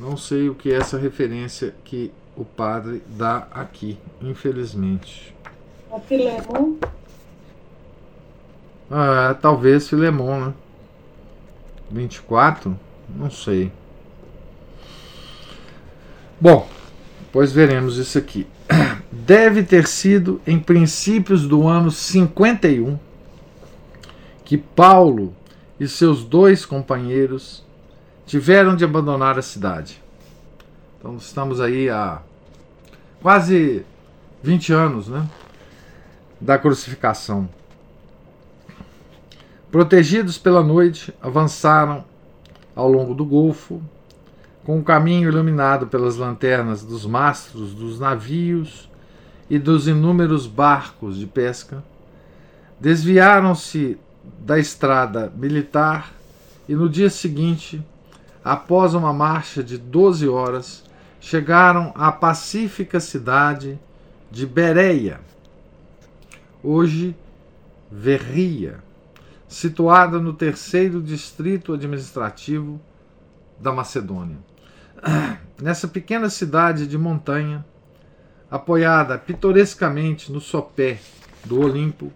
Não 0.00 0.16
sei 0.16 0.48
o 0.48 0.54
que 0.54 0.72
é 0.72 0.76
essa 0.76 0.96
referência 0.96 1.74
que 1.84 2.10
o 2.36 2.44
padre 2.44 3.02
dá 3.08 3.48
aqui, 3.50 3.98
infelizmente. 4.22 5.34
A 5.90 5.98
Filemon 6.00 6.76
ah, 8.90 9.36
talvez 9.40 9.88
Filemon, 9.88 10.46
né? 10.46 10.54
24? 11.90 12.78
Não 13.08 13.30
sei. 13.30 13.72
Bom, 16.40 16.68
pois 17.32 17.52
veremos 17.52 17.96
isso 17.96 18.18
aqui. 18.18 18.46
Deve 19.10 19.62
ter 19.62 19.86
sido 19.86 20.40
em 20.46 20.58
princípios 20.58 21.46
do 21.46 21.66
ano 21.66 21.90
51 21.90 22.98
que 24.44 24.56
Paulo 24.56 25.34
e 25.78 25.86
seus 25.86 26.24
dois 26.24 26.64
companheiros 26.64 27.64
tiveram 28.26 28.76
de 28.76 28.84
abandonar 28.84 29.38
a 29.38 29.42
cidade. 29.42 30.02
Então 30.98 31.16
estamos 31.16 31.60
aí 31.60 31.88
há 31.90 32.22
quase 33.20 33.84
20 34.42 34.72
anos, 34.72 35.08
né? 35.08 35.26
Da 36.40 36.58
crucificação. 36.58 37.48
Protegidos 39.70 40.38
pela 40.38 40.62
noite, 40.62 41.12
avançaram 41.20 42.02
ao 42.74 42.90
longo 42.90 43.12
do 43.12 43.22
golfo, 43.22 43.82
com 44.64 44.78
o 44.78 44.82
caminho 44.82 45.28
iluminado 45.28 45.86
pelas 45.86 46.16
lanternas 46.16 46.82
dos 46.82 47.04
mastros 47.04 47.74
dos 47.74 48.00
navios 48.00 48.88
e 49.50 49.58
dos 49.58 49.86
inúmeros 49.86 50.46
barcos 50.46 51.18
de 51.18 51.26
pesca. 51.26 51.84
Desviaram-se 52.80 53.98
da 54.38 54.58
estrada 54.58 55.30
militar 55.36 56.14
e 56.66 56.74
no 56.74 56.88
dia 56.88 57.10
seguinte, 57.10 57.84
após 58.42 58.94
uma 58.94 59.12
marcha 59.12 59.62
de 59.62 59.76
12 59.76 60.26
horas, 60.26 60.82
chegaram 61.20 61.92
à 61.94 62.10
pacífica 62.10 63.00
cidade 63.00 63.78
de 64.30 64.46
Bereia, 64.46 65.20
hoje 66.62 67.14
Verria 67.90 68.87
situada 69.48 70.20
no 70.20 70.34
terceiro 70.34 71.02
distrito 71.02 71.72
administrativo 71.72 72.78
da 73.58 73.72
Macedônia. 73.72 74.36
Nessa 75.60 75.88
pequena 75.88 76.28
cidade 76.28 76.86
de 76.86 76.98
montanha, 76.98 77.64
apoiada 78.50 79.18
pitorescamente 79.18 80.30
no 80.30 80.40
sopé 80.40 81.00
do 81.44 81.60
Olimpo, 81.60 82.12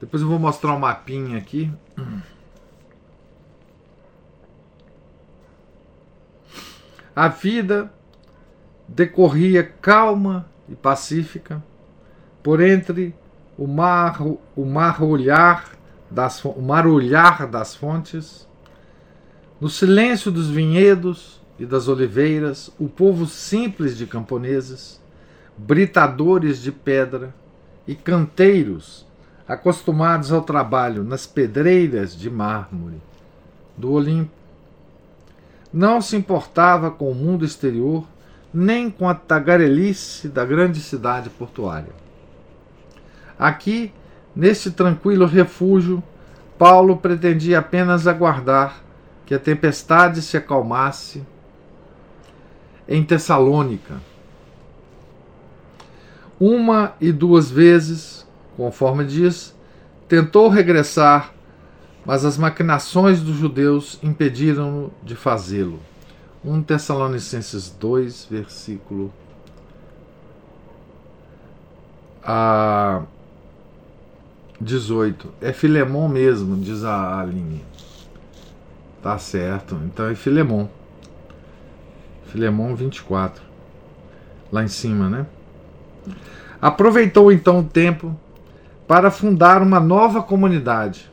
depois 0.00 0.22
eu 0.22 0.28
vou 0.28 0.38
mostrar 0.38 0.74
um 0.74 0.78
mapinha 0.78 1.38
aqui. 1.38 1.72
A 7.14 7.28
vida 7.28 7.92
decorria 8.88 9.62
calma 9.62 10.48
e 10.68 10.74
pacífica 10.74 11.62
por 12.42 12.60
entre 12.60 13.14
o 13.60 13.66
mar, 13.66 14.22
o 14.56 14.64
marolhar 14.64 15.72
das, 16.10 16.42
o 16.42 16.62
marulhar 16.62 17.46
das 17.46 17.76
fontes, 17.76 18.48
No 19.60 19.68
silêncio 19.68 20.32
dos 20.32 20.48
vinhedos 20.48 21.42
e 21.58 21.66
das 21.66 21.86
oliveiras, 21.86 22.70
o 22.78 22.88
povo 22.88 23.26
simples 23.26 23.94
de 23.98 24.06
camponeses, 24.06 24.98
britadores 25.58 26.62
de 26.62 26.72
pedra 26.72 27.34
e 27.86 27.94
canteiros 27.94 29.06
acostumados 29.46 30.32
ao 30.32 30.40
trabalho 30.40 31.04
nas 31.04 31.26
pedreiras 31.26 32.16
de 32.16 32.30
mármore 32.30 33.02
do 33.76 33.92
Olimpo, 33.92 34.30
não 35.70 36.00
se 36.00 36.16
importava 36.16 36.90
com 36.90 37.10
o 37.10 37.14
mundo 37.14 37.44
exterior 37.44 38.06
nem 38.54 38.90
com 38.90 39.06
a 39.06 39.14
tagarelice 39.14 40.28
da 40.28 40.46
grande 40.46 40.80
cidade 40.80 41.28
portuária. 41.28 41.92
Aqui, 43.40 43.90
neste 44.36 44.70
tranquilo 44.70 45.24
refúgio, 45.24 46.02
Paulo 46.58 46.98
pretendia 46.98 47.58
apenas 47.58 48.06
aguardar 48.06 48.82
que 49.24 49.34
a 49.34 49.38
tempestade 49.38 50.20
se 50.20 50.36
acalmasse 50.36 51.22
em 52.86 53.02
Tessalônica. 53.02 53.94
Uma 56.38 56.92
e 57.00 57.10
duas 57.10 57.50
vezes, 57.50 58.26
conforme 58.58 59.06
diz, 59.06 59.56
tentou 60.06 60.50
regressar, 60.50 61.32
mas 62.04 62.26
as 62.26 62.36
maquinações 62.36 63.22
dos 63.22 63.36
judeus 63.36 63.98
impediram-no 64.02 64.92
de 65.02 65.16
fazê-lo. 65.16 65.80
1 66.44 66.62
Tessalonicenses 66.62 67.70
2, 67.70 68.26
versículo 68.30 69.10
a 72.22 73.02
18. 74.60 75.32
É 75.40 75.52
Filemon 75.52 76.08
mesmo, 76.08 76.56
diz 76.56 76.84
a 76.84 77.20
Aline. 77.20 77.64
Tá 79.02 79.16
certo. 79.16 79.80
Então 79.86 80.08
é 80.08 80.14
Filemon. 80.14 80.68
Filemon 82.26 82.74
24. 82.74 83.42
Lá 84.52 84.62
em 84.62 84.68
cima, 84.68 85.08
né? 85.08 85.26
Aproveitou 86.60 87.32
então 87.32 87.60
o 87.60 87.64
tempo 87.64 88.14
para 88.86 89.10
fundar 89.10 89.62
uma 89.62 89.80
nova 89.80 90.22
comunidade. 90.22 91.10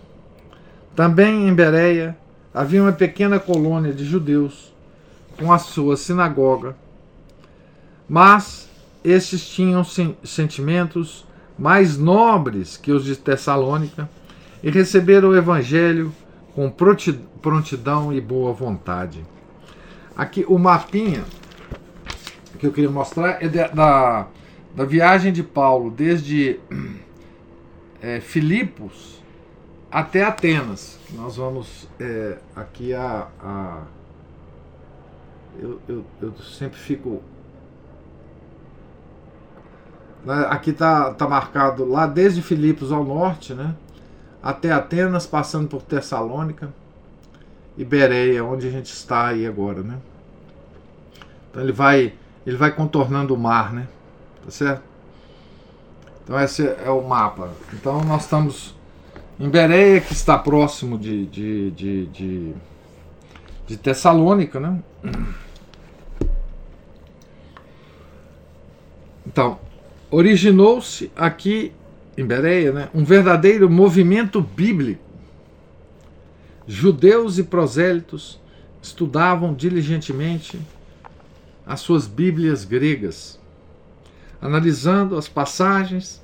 Também 0.96 1.48
em 1.48 1.54
Bereia 1.54 2.18
havia 2.54 2.82
uma 2.82 2.92
pequena 2.92 3.40
colônia 3.40 3.94
de 3.94 4.04
judeus 4.04 4.74
com 5.38 5.54
a 5.54 5.60
sua 5.60 5.96
sinagoga. 5.96 6.76
Mas 8.10 8.68
estes 9.04 9.48
tinham 9.48 9.84
sentimentos 10.24 11.27
mais 11.58 11.98
nobres 11.98 12.78
que 12.78 12.92
os 12.92 13.04
de 13.04 13.16
Tessalônica 13.16 14.10
e 14.62 14.70
receberam 14.70 15.30
o 15.30 15.36
evangelho 15.36 16.14
com 16.54 16.70
prontidão 16.70 18.12
e 18.12 18.20
boa 18.20 18.52
vontade. 18.54 19.24
Aqui 20.16 20.46
o 20.48 20.58
mapinha 20.58 21.24
que 22.58 22.66
eu 22.66 22.72
queria 22.72 22.90
mostrar 22.90 23.44
é 23.44 23.48
da, 23.48 24.28
da 24.76 24.86
viagem 24.86 25.32
de 25.32 25.44
Paulo 25.44 25.92
desde 25.92 26.60
é, 28.02 28.20
Filipos 28.22 29.22
até 29.92 30.24
Atenas. 30.24 31.00
Nós 31.14 31.38
vamos 31.38 31.88
é, 32.00 32.38
aqui 32.56 32.94
a, 32.94 33.28
a 33.40 33.84
eu, 35.60 35.80
eu, 35.88 36.06
eu 36.22 36.38
sempre 36.38 36.78
fico. 36.80 37.22
Né, 40.28 40.46
aqui 40.50 40.74
tá, 40.74 41.14
tá 41.14 41.26
marcado 41.26 41.86
lá 41.86 42.06
desde 42.06 42.42
Filipos 42.42 42.92
ao 42.92 43.02
norte, 43.02 43.54
né? 43.54 43.74
Até 44.44 44.74
Atenas, 44.74 45.26
passando 45.26 45.70
por 45.70 45.82
Tessalônica 45.82 46.68
e 47.78 47.86
Bereia, 47.86 48.44
onde 48.44 48.68
a 48.68 48.70
gente 48.70 48.88
está 48.88 49.28
aí 49.28 49.48
agora, 49.48 49.82
né? 49.82 49.98
Então 51.50 51.64
ele 51.64 51.72
vai, 51.72 52.14
ele 52.46 52.58
vai 52.58 52.72
contornando 52.76 53.34
o 53.34 53.38
mar, 53.38 53.72
né? 53.72 53.88
Tá 54.44 54.52
certo? 54.52 54.84
Então 56.26 56.38
esse 56.42 56.76
é 56.84 56.90
o 56.90 57.02
mapa. 57.08 57.50
Então 57.74 58.04
nós 58.04 58.24
estamos 58.24 58.76
em 59.40 59.50
Bereia, 59.50 60.02
que 60.02 60.12
está 60.12 60.38
próximo 60.38 60.98
de, 60.98 61.26
de, 61.28 61.72
de, 61.72 62.06
de, 62.08 62.54
de 63.66 63.78
Tessalônica, 63.78 64.60
né? 64.60 64.78
Então, 69.26 69.58
originou-se 70.10 71.12
aqui 71.16 71.72
em 72.18 72.26
Bereia 72.26 72.72
né, 72.72 72.90
um 72.94 73.04
verdadeiro 73.04 73.70
movimento 73.70 74.42
bíblico. 74.42 75.04
Judeus 76.66 77.38
e 77.38 77.44
prosélitos 77.44 78.40
estudavam 78.82 79.54
diligentemente 79.54 80.60
as 81.66 81.82
suas 81.82 82.08
Bíblias 82.08 82.64
gregas, 82.64 83.40
analisando 84.42 85.18
as 85.18 85.28
passagens 85.28 86.22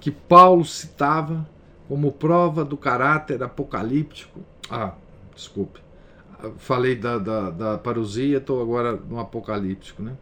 que 0.00 0.10
Paulo 0.10 0.64
citava 0.64 1.46
como 1.88 2.12
prova 2.12 2.64
do 2.64 2.76
caráter 2.76 3.42
apocalíptico. 3.42 4.40
Ah, 4.70 4.94
desculpe, 5.34 5.80
falei 6.58 6.94
da, 6.94 7.18
da, 7.18 7.50
da 7.50 7.78
parousia, 7.78 8.38
estou 8.38 8.62
agora 8.62 8.96
no 8.96 9.18
apocalíptico, 9.18 10.02
né? 10.02 10.12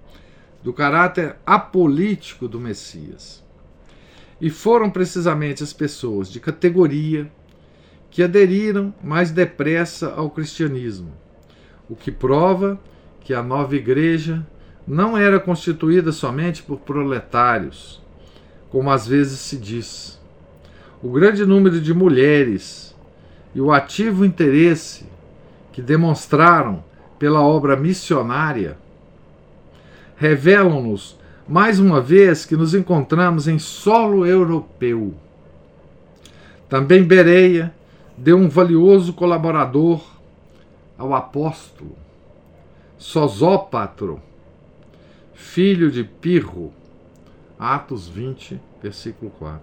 Do 0.63 0.73
caráter 0.73 1.37
apolítico 1.47 2.49
do 2.49 2.61
Messias. 2.61 3.45
E 4.41 4.51
foram 4.51 4.91
precisamente 4.91 5.63
as 5.63 5.73
pessoas 5.73 6.31
de 6.31 6.41
categoria 6.41 7.31
que 8.11 8.23
aderiram 8.23 8.95
mais 9.03 9.31
depressa 9.31 10.13
ao 10.13 10.31
cristianismo, 10.31 11.13
o 11.89 11.95
que 11.95 12.11
prova 12.11 12.79
que 13.21 13.35
a 13.35 13.43
nova 13.43 13.77
igreja 13.77 14.47
não 14.87 15.17
era 15.19 15.39
constituída 15.39 16.13
somente 16.13 16.63
por 16.63 16.79
proletários, 16.79 18.03
como 18.71 18.91
às 18.91 19.07
vezes 19.07 19.39
se 19.39 19.57
diz. 19.57 20.19
O 21.03 21.11
grande 21.11 21.45
número 21.45 21.81
de 21.81 21.93
mulheres 21.93 22.97
e 23.55 23.61
o 23.61 23.71
ativo 23.71 24.25
interesse 24.25 25.07
que 25.73 25.83
demonstraram 25.83 26.83
pela 27.19 27.43
obra 27.43 27.77
missionária 27.77 28.79
revelam-nos 30.19 31.17
mais 31.49 31.79
uma 31.79 32.01
vez 32.01 32.45
que 32.45 32.57
nos 32.57 32.75
encontramos 32.75 33.49
em 33.49 33.59
solo 33.59 34.27
europeu. 34.27 35.15
Também 36.69 37.03
Bereia 37.03 37.73
deu 38.17 38.37
um 38.37 38.49
valioso 38.49 39.13
colaborador 39.13 40.05
ao 40.99 41.15
apóstolo, 41.15 41.97
Sosópatro, 42.99 44.21
filho 45.33 45.91
de 45.91 46.03
Pirro, 46.03 46.73
Atos 47.57 48.09
20, 48.09 48.61
versículo 48.83 49.31
4, 49.39 49.63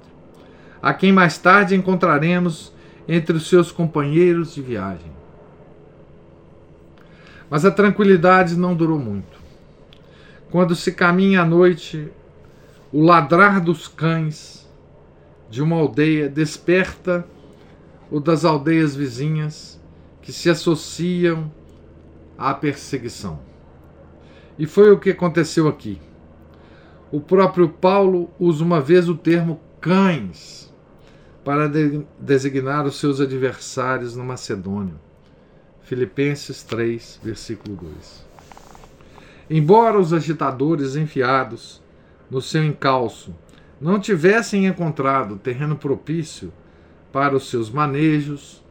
a 0.81 0.93
quem 0.93 1.11
mais 1.11 1.37
tarde 1.37 1.75
encontraremos 1.75 2.73
entre 3.07 3.35
os 3.35 3.47
seus 3.47 3.71
companheiros 3.71 4.55
de 4.55 4.61
viagem. 4.61 5.11
Mas 7.49 7.65
a 7.65 7.71
tranquilidade 7.71 8.55
não 8.55 8.73
durou 8.73 8.97
muito. 8.97 9.34
Quando 10.55 10.73
se 10.73 10.93
caminha 10.93 11.41
à 11.41 11.45
noite, 11.45 12.09
o 12.89 13.01
ladrar 13.01 13.59
dos 13.59 13.89
cães 13.89 14.65
de 15.49 15.61
uma 15.61 15.75
aldeia 15.75 16.29
desperta 16.29 17.27
o 18.09 18.21
das 18.21 18.45
aldeias 18.45 18.95
vizinhas 18.95 19.77
que 20.21 20.31
se 20.31 20.49
associam 20.49 21.51
à 22.37 22.53
perseguição. 22.53 23.37
E 24.57 24.65
foi 24.65 24.93
o 24.93 24.97
que 24.97 25.09
aconteceu 25.09 25.67
aqui. 25.67 25.99
O 27.11 27.19
próprio 27.19 27.67
Paulo 27.67 28.29
usa 28.39 28.63
uma 28.63 28.79
vez 28.79 29.09
o 29.09 29.15
termo 29.15 29.59
cães 29.81 30.73
para 31.43 31.67
de 31.67 32.01
designar 32.17 32.85
os 32.85 32.97
seus 32.97 33.19
adversários 33.19 34.15
no 34.15 34.23
Macedônio. 34.23 34.97
Filipenses 35.81 36.63
3, 36.63 37.19
versículo 37.21 37.75
2. 37.75 38.34
Embora 39.49 39.99
os 39.99 40.11
agitadores 40.11 40.95
enfiados 40.95 41.81
no 42.31 42.41
seu 42.41 42.63
encalço 42.63 43.35
não 43.79 43.99
tivessem 43.99 44.65
encontrado 44.65 45.37
terreno 45.37 45.75
propício 45.75 46.51
para 47.11 47.35
os 47.35 47.49
seus 47.49 47.69
manejos, 47.69 48.63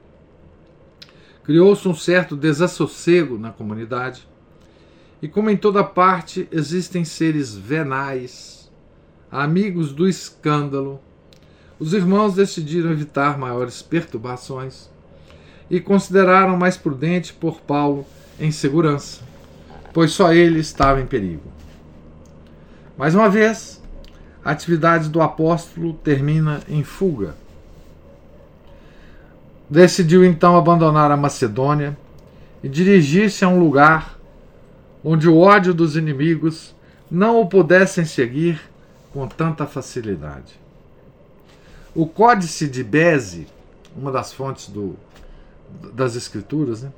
criou-se 1.45 1.87
um 1.87 1.95
certo 1.95 2.35
desassossego 2.35 3.39
na 3.39 3.51
comunidade. 3.51 4.27
E 5.23 5.29
como 5.29 5.49
em 5.49 5.57
toda 5.57 5.85
parte 5.85 6.49
existem 6.51 7.05
seres 7.05 7.55
venais, 7.55 8.71
amigos 9.31 9.93
do 9.93 10.09
escândalo, 10.09 11.01
os 11.79 11.95
irmãos 11.95 12.35
decidiram 12.35 12.91
evitar 12.91 13.39
maiores 13.39 13.81
perturbações 13.81 14.91
e 15.71 15.81
consideraram 15.81 16.57
mais 16.57 16.77
prudente 16.77 17.33
pôr 17.33 17.61
Paulo 17.61 18.05
em 18.39 18.51
segurança 18.51 19.34
pois 19.95 20.11
só 20.11 20.33
ele 20.33 20.59
estava 20.59 21.01
em 21.01 21.07
perigo. 21.07 21.51
Mais 22.99 23.15
uma 23.15 23.29
vez, 23.29 23.81
a 24.45 24.51
atividade 24.51 25.09
do 25.09 25.23
apóstolo 25.23 25.95
termina 25.95 26.61
em 26.69 26.83
fuga. 26.83 27.35
Decidiu 29.71 30.25
então 30.25 30.57
abandonar 30.57 31.11
a 31.11 31.17
Macedônia 31.17 31.97
e 32.63 32.69
dirigir-se 32.69 33.45
a 33.45 33.49
um 33.49 33.59
lugar 33.59 34.19
onde 35.03 35.29
o 35.29 35.39
ódio 35.39 35.73
dos 35.73 35.97
inimigos 35.97 36.75
não 37.11 37.41
o 37.41 37.47
pudessem 37.47 38.05
seguir 38.05 38.61
com 39.13 39.29
tanta 39.29 39.65
facilidade. 39.65 40.59
O 41.95 42.05
Códice 42.07 42.69
de 42.69 42.83
Beze, 42.83 43.47
uma 43.97 44.11
das 44.11 44.33
fontes 44.33 44.69
do, 44.69 44.97
das 45.93 46.17
Escrituras, 46.17 46.83
né, 46.83 46.91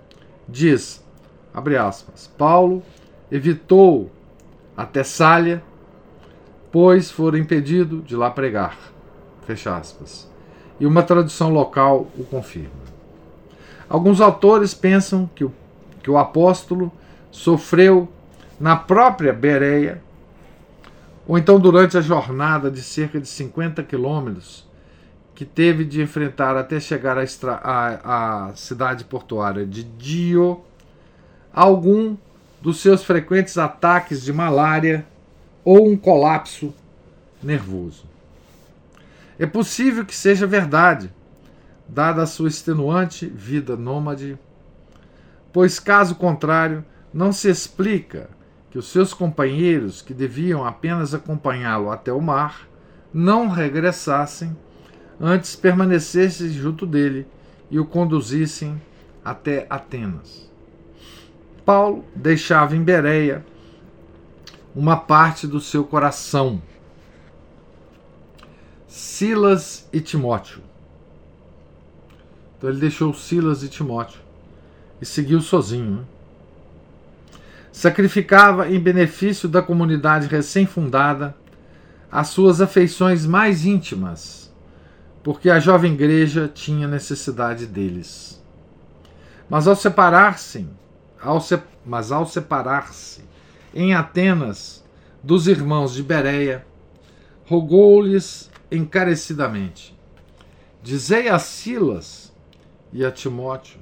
diz, 0.49 1.05
abre 1.57 1.79
aspas, 1.79 2.31
Paulo 2.37 2.83
evitou 3.33 4.11
a 4.77 4.85
Tessália, 4.85 5.63
pois 6.71 7.11
fora 7.11 7.39
impedido 7.39 8.03
de 8.03 8.15
lá 8.15 8.31
pregar, 8.31 8.77
fecha 9.47 9.75
aspas. 9.75 10.31
E 10.79 10.85
uma 10.85 11.03
tradução 11.03 11.51
local 11.51 12.09
o 12.19 12.25
confirma. 12.25 12.85
Alguns 13.89 14.21
autores 14.21 14.75
pensam 14.75 15.31
que 15.35 15.45
o, 15.45 15.53
que 16.03 16.11
o 16.11 16.19
apóstolo 16.19 16.93
sofreu 17.31 18.07
na 18.61 18.77
própria 18.77 19.33
Bereia, 19.33 20.03
ou 21.27 21.39
então 21.39 21.59
durante 21.59 21.97
a 21.97 22.03
jornada 22.03 22.71
de 22.71 22.83
cerca 22.83 23.19
de 23.19 23.27
50 23.29 23.83
quilômetros 23.83 24.67
que 25.35 25.45
teve 25.45 25.85
de 25.85 26.03
enfrentar 26.03 26.55
até 26.57 26.79
chegar 26.81 27.17
à, 27.19 28.53
cidade 28.55 29.05
portuária 29.05 29.65
de 29.67 29.85
Dio, 29.85 30.63
algum 31.57 32.19
dos 32.61 32.81
seus 32.81 33.03
frequentes 33.03 33.57
ataques 33.57 34.23
de 34.23 34.31
malária 34.31 35.07
ou 35.65 35.89
um 35.89 35.97
colapso 35.97 36.75
nervoso. 37.43 38.05
É 39.39 39.47
possível 39.47 40.05
que 40.05 40.15
seja 40.15 40.47
verdade, 40.47 41.11
dada 41.89 42.23
a 42.23 42.27
sua 42.27 42.49
extenuante 42.49 43.27
vida 43.27 43.75
nômade, 43.75 44.39
pois, 45.51 45.81
caso 45.81 46.17
contrário, 46.17 46.85
não 47.13 47.33
se 47.33 47.49
explica 47.49 48.29
que 48.71 48.79
os 48.79 48.89
seus 48.89 49.15
companheiros, 49.15 50.03
que 50.03 50.13
deviam 50.13 50.63
apenas 50.63 51.15
acompanhá-lo 51.15 51.91
até 51.91 52.13
o 52.13 52.21
mar, 52.21 52.69
não 53.15 53.49
regressassem, 53.49 54.55
antes 55.19 55.57
permanecessem 55.57 56.51
junto 56.51 56.87
dele 56.87 57.27
e 57.71 57.79
o 57.79 57.87
conduzissem 57.87 58.79
até 59.25 59.67
Atenas. 59.71 60.47
Paulo 61.67 62.03
deixava 62.15 62.75
em 62.75 62.83
Bereia 62.83 63.45
uma 64.75 64.97
parte 64.97 65.47
do 65.47 65.61
seu 65.61 65.85
coração. 65.85 66.63
Silas 68.87 69.87
e 69.93 70.01
Timóteo 70.01 70.63
então 72.57 72.71
ele 72.71 72.81
deixou 72.81 73.13
Silas 73.13 73.63
e 73.63 73.69
Timóteo 73.69 74.21
e 75.01 75.07
seguiu 75.07 75.41
sozinho. 75.41 75.97
Né? 75.97 76.05
Sacrificava 77.71 78.71
em 78.71 78.81
benefício 78.81 79.49
da 79.49 79.61
comunidade 79.61 80.27
recém-fundada 80.27 81.37
as 82.11 82.29
suas 82.29 82.61
afeições 82.61 83.27
mais 83.27 83.67
íntimas, 83.67 84.53
porque 85.23 85.51
a 85.51 85.59
jovem 85.59 85.93
igreja 85.93 86.51
tinha 86.53 86.89
necessidade 86.89 87.67
deles. 87.67 88.43
Mas 89.51 89.69
ao 89.69 89.77
separar-se, 89.77 90.67
ao 91.21 91.41
se, 91.41 91.59
mas 91.85 92.13
ao 92.13 92.27
separar-se 92.27 93.23
em 93.75 93.95
Atenas 93.95 94.85
dos 95.23 95.49
irmãos 95.49 95.95
de 95.95 96.03
Bereia, 96.03 96.67
rogou-lhes 97.47 98.51
encarecidamente: 98.71 99.97
Dizei 100.83 101.29
a 101.29 101.39
Silas 101.39 102.33
e 102.93 103.05
a 103.05 103.11
Timóteo 103.11 103.81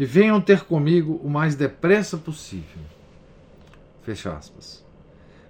que 0.00 0.06
venham 0.06 0.40
ter 0.40 0.64
comigo 0.64 1.20
o 1.22 1.28
mais 1.28 1.54
depressa 1.54 2.16
possível. 2.16 2.80
Fecha 4.02 4.32
aspas. 4.32 4.82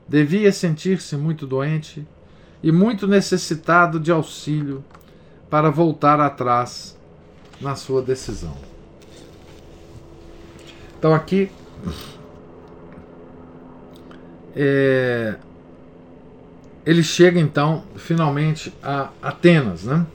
Devia 0.09 0.51
sentir-se 0.51 1.17
muito 1.17 1.47
doente 1.47 2.05
e 2.61 2.73
muito 2.73 3.07
necessitado 3.07 4.01
de 4.01 4.11
auxílio 4.11 4.85
para 5.49 5.71
voltar 5.71 6.19
atrás 6.19 6.99
na 7.61 7.77
sua 7.77 8.03
decisão. 8.03 8.70
Então 11.01 11.13
aqui 11.13 11.51
é, 14.55 15.35
ele 16.85 17.03
chega 17.03 17.41
então 17.41 17.83
finalmente 17.97 18.73
a 18.83 19.09
Atenas, 19.21 19.85
né? 19.85 20.07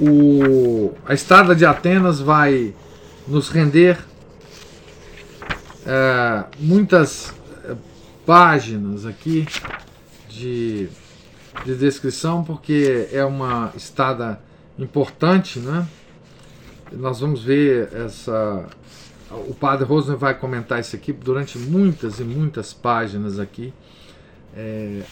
o, 0.00 0.94
a 1.06 1.12
estrada 1.12 1.54
de 1.54 1.66
Atenas 1.66 2.20
vai 2.20 2.74
nos 3.28 3.50
render 3.50 3.98
é, 5.86 6.44
muitas 6.58 7.34
é, 7.64 7.76
páginas 8.24 9.04
aqui 9.04 9.46
de, 10.28 10.88
de 11.64 11.74
descrição, 11.74 12.42
porque 12.42 13.08
é 13.12 13.24
uma 13.24 13.72
estrada 13.76 14.40
importante, 14.78 15.58
né? 15.58 15.86
Nós 16.92 17.20
vamos 17.20 17.44
ver 17.44 17.92
essa. 17.92 18.66
O 19.30 19.54
padre 19.54 19.84
Rosner 19.84 20.16
vai 20.16 20.34
comentar 20.34 20.80
isso 20.80 20.96
aqui 20.96 21.12
durante 21.12 21.56
muitas 21.56 22.18
e 22.18 22.24
muitas 22.24 22.72
páginas 22.72 23.38
aqui 23.38 23.72
é, 24.56 25.02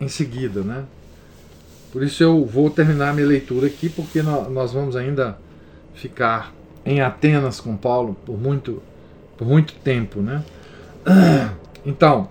em 0.00 0.08
seguida, 0.08 0.62
né? 0.62 0.84
Por 1.92 2.02
isso 2.02 2.22
eu 2.22 2.44
vou 2.44 2.68
terminar 2.70 3.14
minha 3.14 3.26
leitura 3.26 3.66
aqui, 3.66 3.88
porque 3.88 4.22
nós 4.22 4.72
vamos 4.72 4.96
ainda 4.96 5.38
ficar 5.94 6.52
em 6.84 7.00
Atenas 7.00 7.60
com 7.60 7.76
Paulo 7.76 8.16
por 8.24 8.38
muito, 8.38 8.82
por 9.36 9.46
muito 9.46 9.74
tempo. 9.74 10.20
Né? 10.20 10.44
Então, 11.88 12.28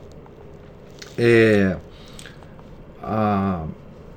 é, 1.18 1.78
a, 3.02 3.64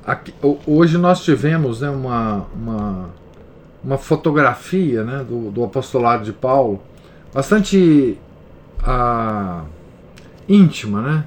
aqui, 0.05 0.35
hoje 0.67 0.99
nós 0.99 1.23
tivemos 1.23 1.81
né, 1.81 1.89
uma, 1.91 2.49
uma, 2.53 3.11
uma 3.83 3.99
fotografia 3.99 5.05
né, 5.05 5.25
do, 5.29 5.51
do 5.51 5.65
apostolado 5.65 6.25
de 6.25 6.33
Paulo 6.33 6.81
bastante 7.33 8.19
a, 8.83 9.63
íntima, 10.49 11.03
né? 11.03 11.27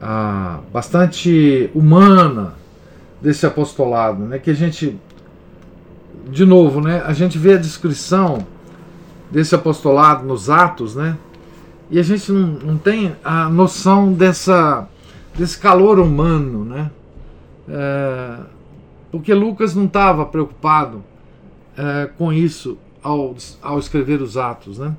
A, 0.00 0.60
bastante 0.72 1.70
humana 1.74 2.54
desse 3.20 3.46
apostolado, 3.46 4.24
né? 4.24 4.38
Que 4.38 4.50
a 4.50 4.54
gente, 4.54 4.98
de 6.28 6.44
novo, 6.44 6.80
né? 6.80 7.02
A 7.06 7.12
gente 7.12 7.38
vê 7.38 7.54
a 7.54 7.58
descrição 7.58 8.46
desse 9.30 9.54
apostolado 9.54 10.24
nos 10.24 10.50
Atos, 10.50 10.94
né? 10.94 11.16
E 11.90 11.98
a 11.98 12.02
gente 12.02 12.32
não, 12.32 12.46
não 12.46 12.78
tem 12.78 13.14
a 13.22 13.48
noção 13.48 14.12
dessa, 14.12 14.88
desse 15.36 15.58
calor 15.58 15.98
humano, 15.98 16.64
né? 16.64 16.90
É, 17.68 18.36
porque 19.10 19.32
Lucas 19.32 19.74
não 19.74 19.84
estava 19.84 20.26
preocupado 20.26 21.02
é, 21.76 22.06
com 22.18 22.32
isso 22.32 22.78
ao, 23.02 23.34
ao 23.62 23.78
escrever 23.78 24.20
os 24.22 24.36
Atos, 24.36 24.78
né? 24.78 24.96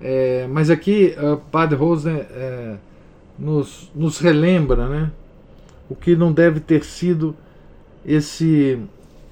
É, 0.00 0.46
mas 0.48 0.68
aqui 0.68 1.14
o 1.18 1.38
Padre 1.38 1.76
Rosen 1.76 2.16
é, 2.16 2.76
nos, 3.38 3.90
nos 3.94 4.18
relembra, 4.18 4.88
né? 4.88 5.10
o 5.88 5.94
que 5.94 6.16
não 6.16 6.32
deve 6.32 6.60
ter 6.60 6.84
sido 6.84 7.34
esse 8.04 8.78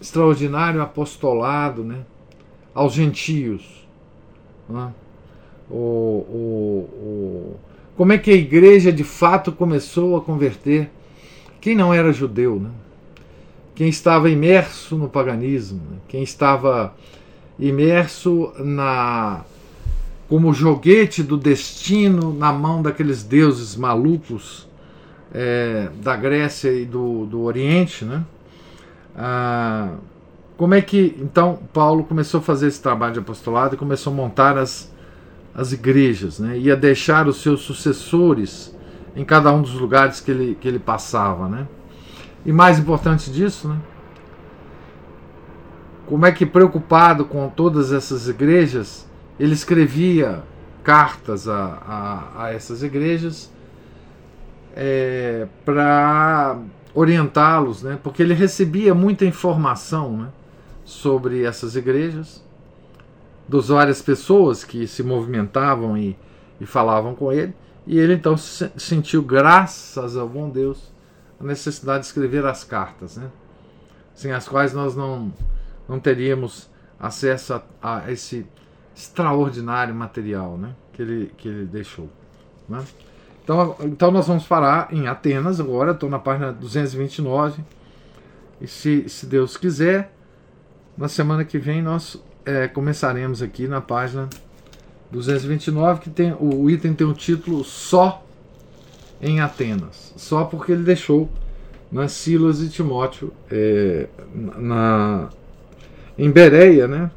extraordinário 0.00 0.80
apostolado 0.80 1.82
né, 1.82 2.00
aos 2.74 2.92
gentios. 2.92 3.86
Né? 4.68 4.92
O, 5.70 5.76
o, 5.76 6.88
o, 6.92 7.56
como 7.96 8.12
é 8.12 8.18
que 8.18 8.30
a 8.30 8.34
igreja 8.34 8.92
de 8.92 9.04
fato 9.04 9.52
começou 9.52 10.16
a 10.16 10.20
converter 10.20 10.90
quem 11.60 11.74
não 11.74 11.92
era 11.94 12.12
judeu, 12.12 12.60
né? 12.60 12.70
Quem 13.74 13.88
estava 13.88 14.30
imerso 14.30 14.96
no 14.96 15.08
paganismo, 15.08 15.80
né? 15.90 15.96
quem 16.08 16.22
estava 16.22 16.94
imerso 17.58 18.52
na 18.58 19.44
como 20.28 20.52
joguete 20.54 21.22
do 21.22 21.36
destino 21.36 22.32
na 22.32 22.52
mão 22.52 22.82
daqueles 22.82 23.22
deuses 23.22 23.76
malucos 23.76 24.66
é, 25.32 25.88
da 26.02 26.16
Grécia 26.16 26.72
e 26.72 26.84
do, 26.84 27.26
do 27.26 27.42
Oriente, 27.42 28.04
né? 28.04 28.24
Ah, 29.16 29.96
como 30.56 30.74
é 30.74 30.80
que 30.80 31.16
então 31.20 31.58
Paulo 31.72 32.04
começou 32.04 32.38
a 32.38 32.42
fazer 32.42 32.68
esse 32.68 32.80
trabalho 32.80 33.14
de 33.14 33.18
apostolado 33.18 33.74
e 33.74 33.78
começou 33.78 34.12
a 34.12 34.16
montar 34.16 34.56
as, 34.56 34.92
as 35.54 35.72
igrejas, 35.72 36.38
né? 36.38 36.56
Ia 36.58 36.76
deixar 36.76 37.28
os 37.28 37.42
seus 37.42 37.60
sucessores 37.60 38.74
em 39.14 39.24
cada 39.24 39.52
um 39.52 39.62
dos 39.62 39.74
lugares 39.74 40.20
que 40.20 40.30
ele, 40.30 40.56
que 40.60 40.66
ele 40.66 40.78
passava, 40.78 41.48
né? 41.48 41.66
E 42.44 42.52
mais 42.52 42.78
importante 42.78 43.30
disso, 43.30 43.68
né? 43.68 43.78
Como 46.06 46.26
é 46.26 46.32
que 46.32 46.44
preocupado 46.44 47.24
com 47.24 47.48
todas 47.48 47.92
essas 47.92 48.28
igrejas, 48.28 49.08
ele 49.40 49.54
escrevia 49.54 50.42
cartas 50.82 51.48
a, 51.48 51.78
a, 52.36 52.44
a 52.44 52.52
essas 52.52 52.82
igrejas 52.82 53.50
é, 54.76 55.46
para 55.64 56.58
orientá-los, 56.94 57.82
né? 57.82 57.98
porque 58.02 58.22
ele 58.22 58.34
recebia 58.34 58.94
muita 58.94 59.24
informação 59.24 60.16
né? 60.16 60.28
sobre 60.84 61.42
essas 61.42 61.74
igrejas 61.74 62.44
das 63.48 63.68
várias 63.68 64.00
pessoas 64.00 64.62
que 64.62 64.86
se 64.86 65.02
movimentavam 65.02 65.96
e, 65.96 66.16
e 66.60 66.66
falavam 66.66 67.14
com 67.14 67.32
ele, 67.32 67.54
e 67.86 67.98
ele 67.98 68.14
então 68.14 68.36
se 68.36 68.70
sentiu, 68.76 69.22
graças 69.22 70.16
ao 70.16 70.28
bom 70.28 70.48
Deus, 70.48 70.93
a 71.40 71.44
necessidade 71.44 72.00
de 72.00 72.06
escrever 72.06 72.44
as 72.44 72.64
cartas, 72.64 73.16
né? 73.16 73.30
sem 74.14 74.32
as 74.32 74.48
quais 74.48 74.72
nós 74.72 74.94
não, 74.94 75.32
não 75.88 75.98
teríamos 75.98 76.70
acesso 76.98 77.54
a, 77.54 77.62
a 77.82 78.12
esse 78.12 78.46
extraordinário 78.94 79.94
material 79.94 80.56
né? 80.56 80.74
que, 80.92 81.02
ele, 81.02 81.32
que 81.36 81.48
ele 81.48 81.66
deixou. 81.66 82.08
Né? 82.68 82.84
Então, 83.42 83.76
então 83.80 84.10
nós 84.10 84.26
vamos 84.26 84.46
parar 84.46 84.88
em 84.92 85.06
Atenas 85.06 85.60
agora, 85.60 85.92
estou 85.92 86.08
na 86.08 86.18
página 86.18 86.52
229. 86.52 87.62
E 88.60 88.66
se, 88.66 89.08
se 89.08 89.26
Deus 89.26 89.56
quiser, 89.56 90.14
na 90.96 91.08
semana 91.08 91.44
que 91.44 91.58
vem 91.58 91.82
nós 91.82 92.22
é, 92.46 92.68
começaremos 92.68 93.42
aqui 93.42 93.68
na 93.68 93.80
página 93.80 94.28
229, 95.10 96.00
que 96.00 96.10
tem 96.10 96.34
o 96.38 96.70
item 96.70 96.94
tem 96.94 97.06
o 97.06 97.12
título 97.12 97.62
Só 97.64 98.23
em 99.20 99.40
Atenas. 99.40 100.12
Só 100.16 100.44
porque 100.44 100.72
ele 100.72 100.82
deixou 100.82 101.28
né, 101.90 102.08
Silas 102.08 102.60
e 102.60 102.68
Timóteo 102.68 103.32
é, 103.50 104.08
na, 104.34 105.30
em 106.18 106.30
Bereia, 106.30 106.88
né, 106.88 107.10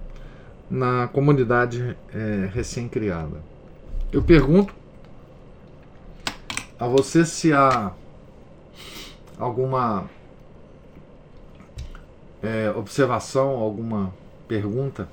na 0.69 1.07
comunidade 1.07 1.97
é, 2.13 2.49
recém-criada. 2.53 3.37
Eu 4.11 4.21
pergunto 4.21 4.73
a 6.79 6.87
você 6.87 7.25
se 7.25 7.51
há 7.51 7.91
alguma 9.37 10.09
é, 12.41 12.71
observação, 12.71 13.49
alguma 13.49 14.13
pergunta? 14.47 15.09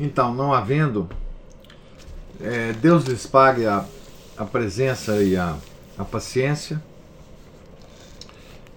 Então, 0.00 0.32
não 0.32 0.52
havendo, 0.52 1.08
é, 2.40 2.72
Deus 2.72 3.04
lhes 3.04 3.26
pague 3.26 3.66
a, 3.66 3.84
a 4.36 4.44
presença 4.44 5.20
e 5.22 5.36
a, 5.36 5.56
a 5.98 6.04
paciência. 6.04 6.80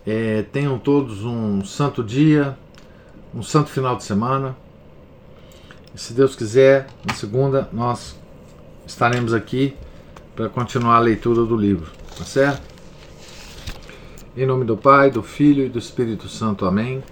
É, 0.06 0.44
tenham 0.52 0.80
todos 0.80 1.24
um 1.24 1.64
santo 1.64 2.04
dia, 2.04 2.58
um 3.36 3.44
santo 3.44 3.70
final 3.70 3.96
de 3.96 4.04
semana. 4.04 4.58
E 5.94 6.00
se 6.00 6.14
Deus 6.14 6.36
quiser, 6.36 6.88
na 7.06 7.14
segunda 7.14 7.70
nós 7.72 8.16
estaremos 8.88 9.34
aqui 9.34 9.76
para 10.36 10.50
continuar 10.50 10.96
a 10.96 11.00
leitura 11.00 11.46
do 11.46 11.56
livro, 11.56 11.92
tá 12.18 12.26
certo? 12.26 12.62
Em 14.36 14.46
nome 14.46 14.66
do 14.66 14.78
Pai, 14.78 15.12
do 15.12 15.22
Filho 15.22 15.66
e 15.66 15.70
do 15.70 15.78
Espírito 15.78 16.28
Santo. 16.28 16.66
Amém. 16.66 17.04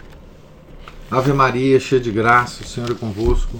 Ave 1.12 1.34
Maria, 1.34 1.80
cheia 1.80 2.02
de 2.02 2.12
graça, 2.12 2.64
o 2.64 2.66
Senhor 2.66 2.90
é 2.90 2.96
convosco. 2.96 3.60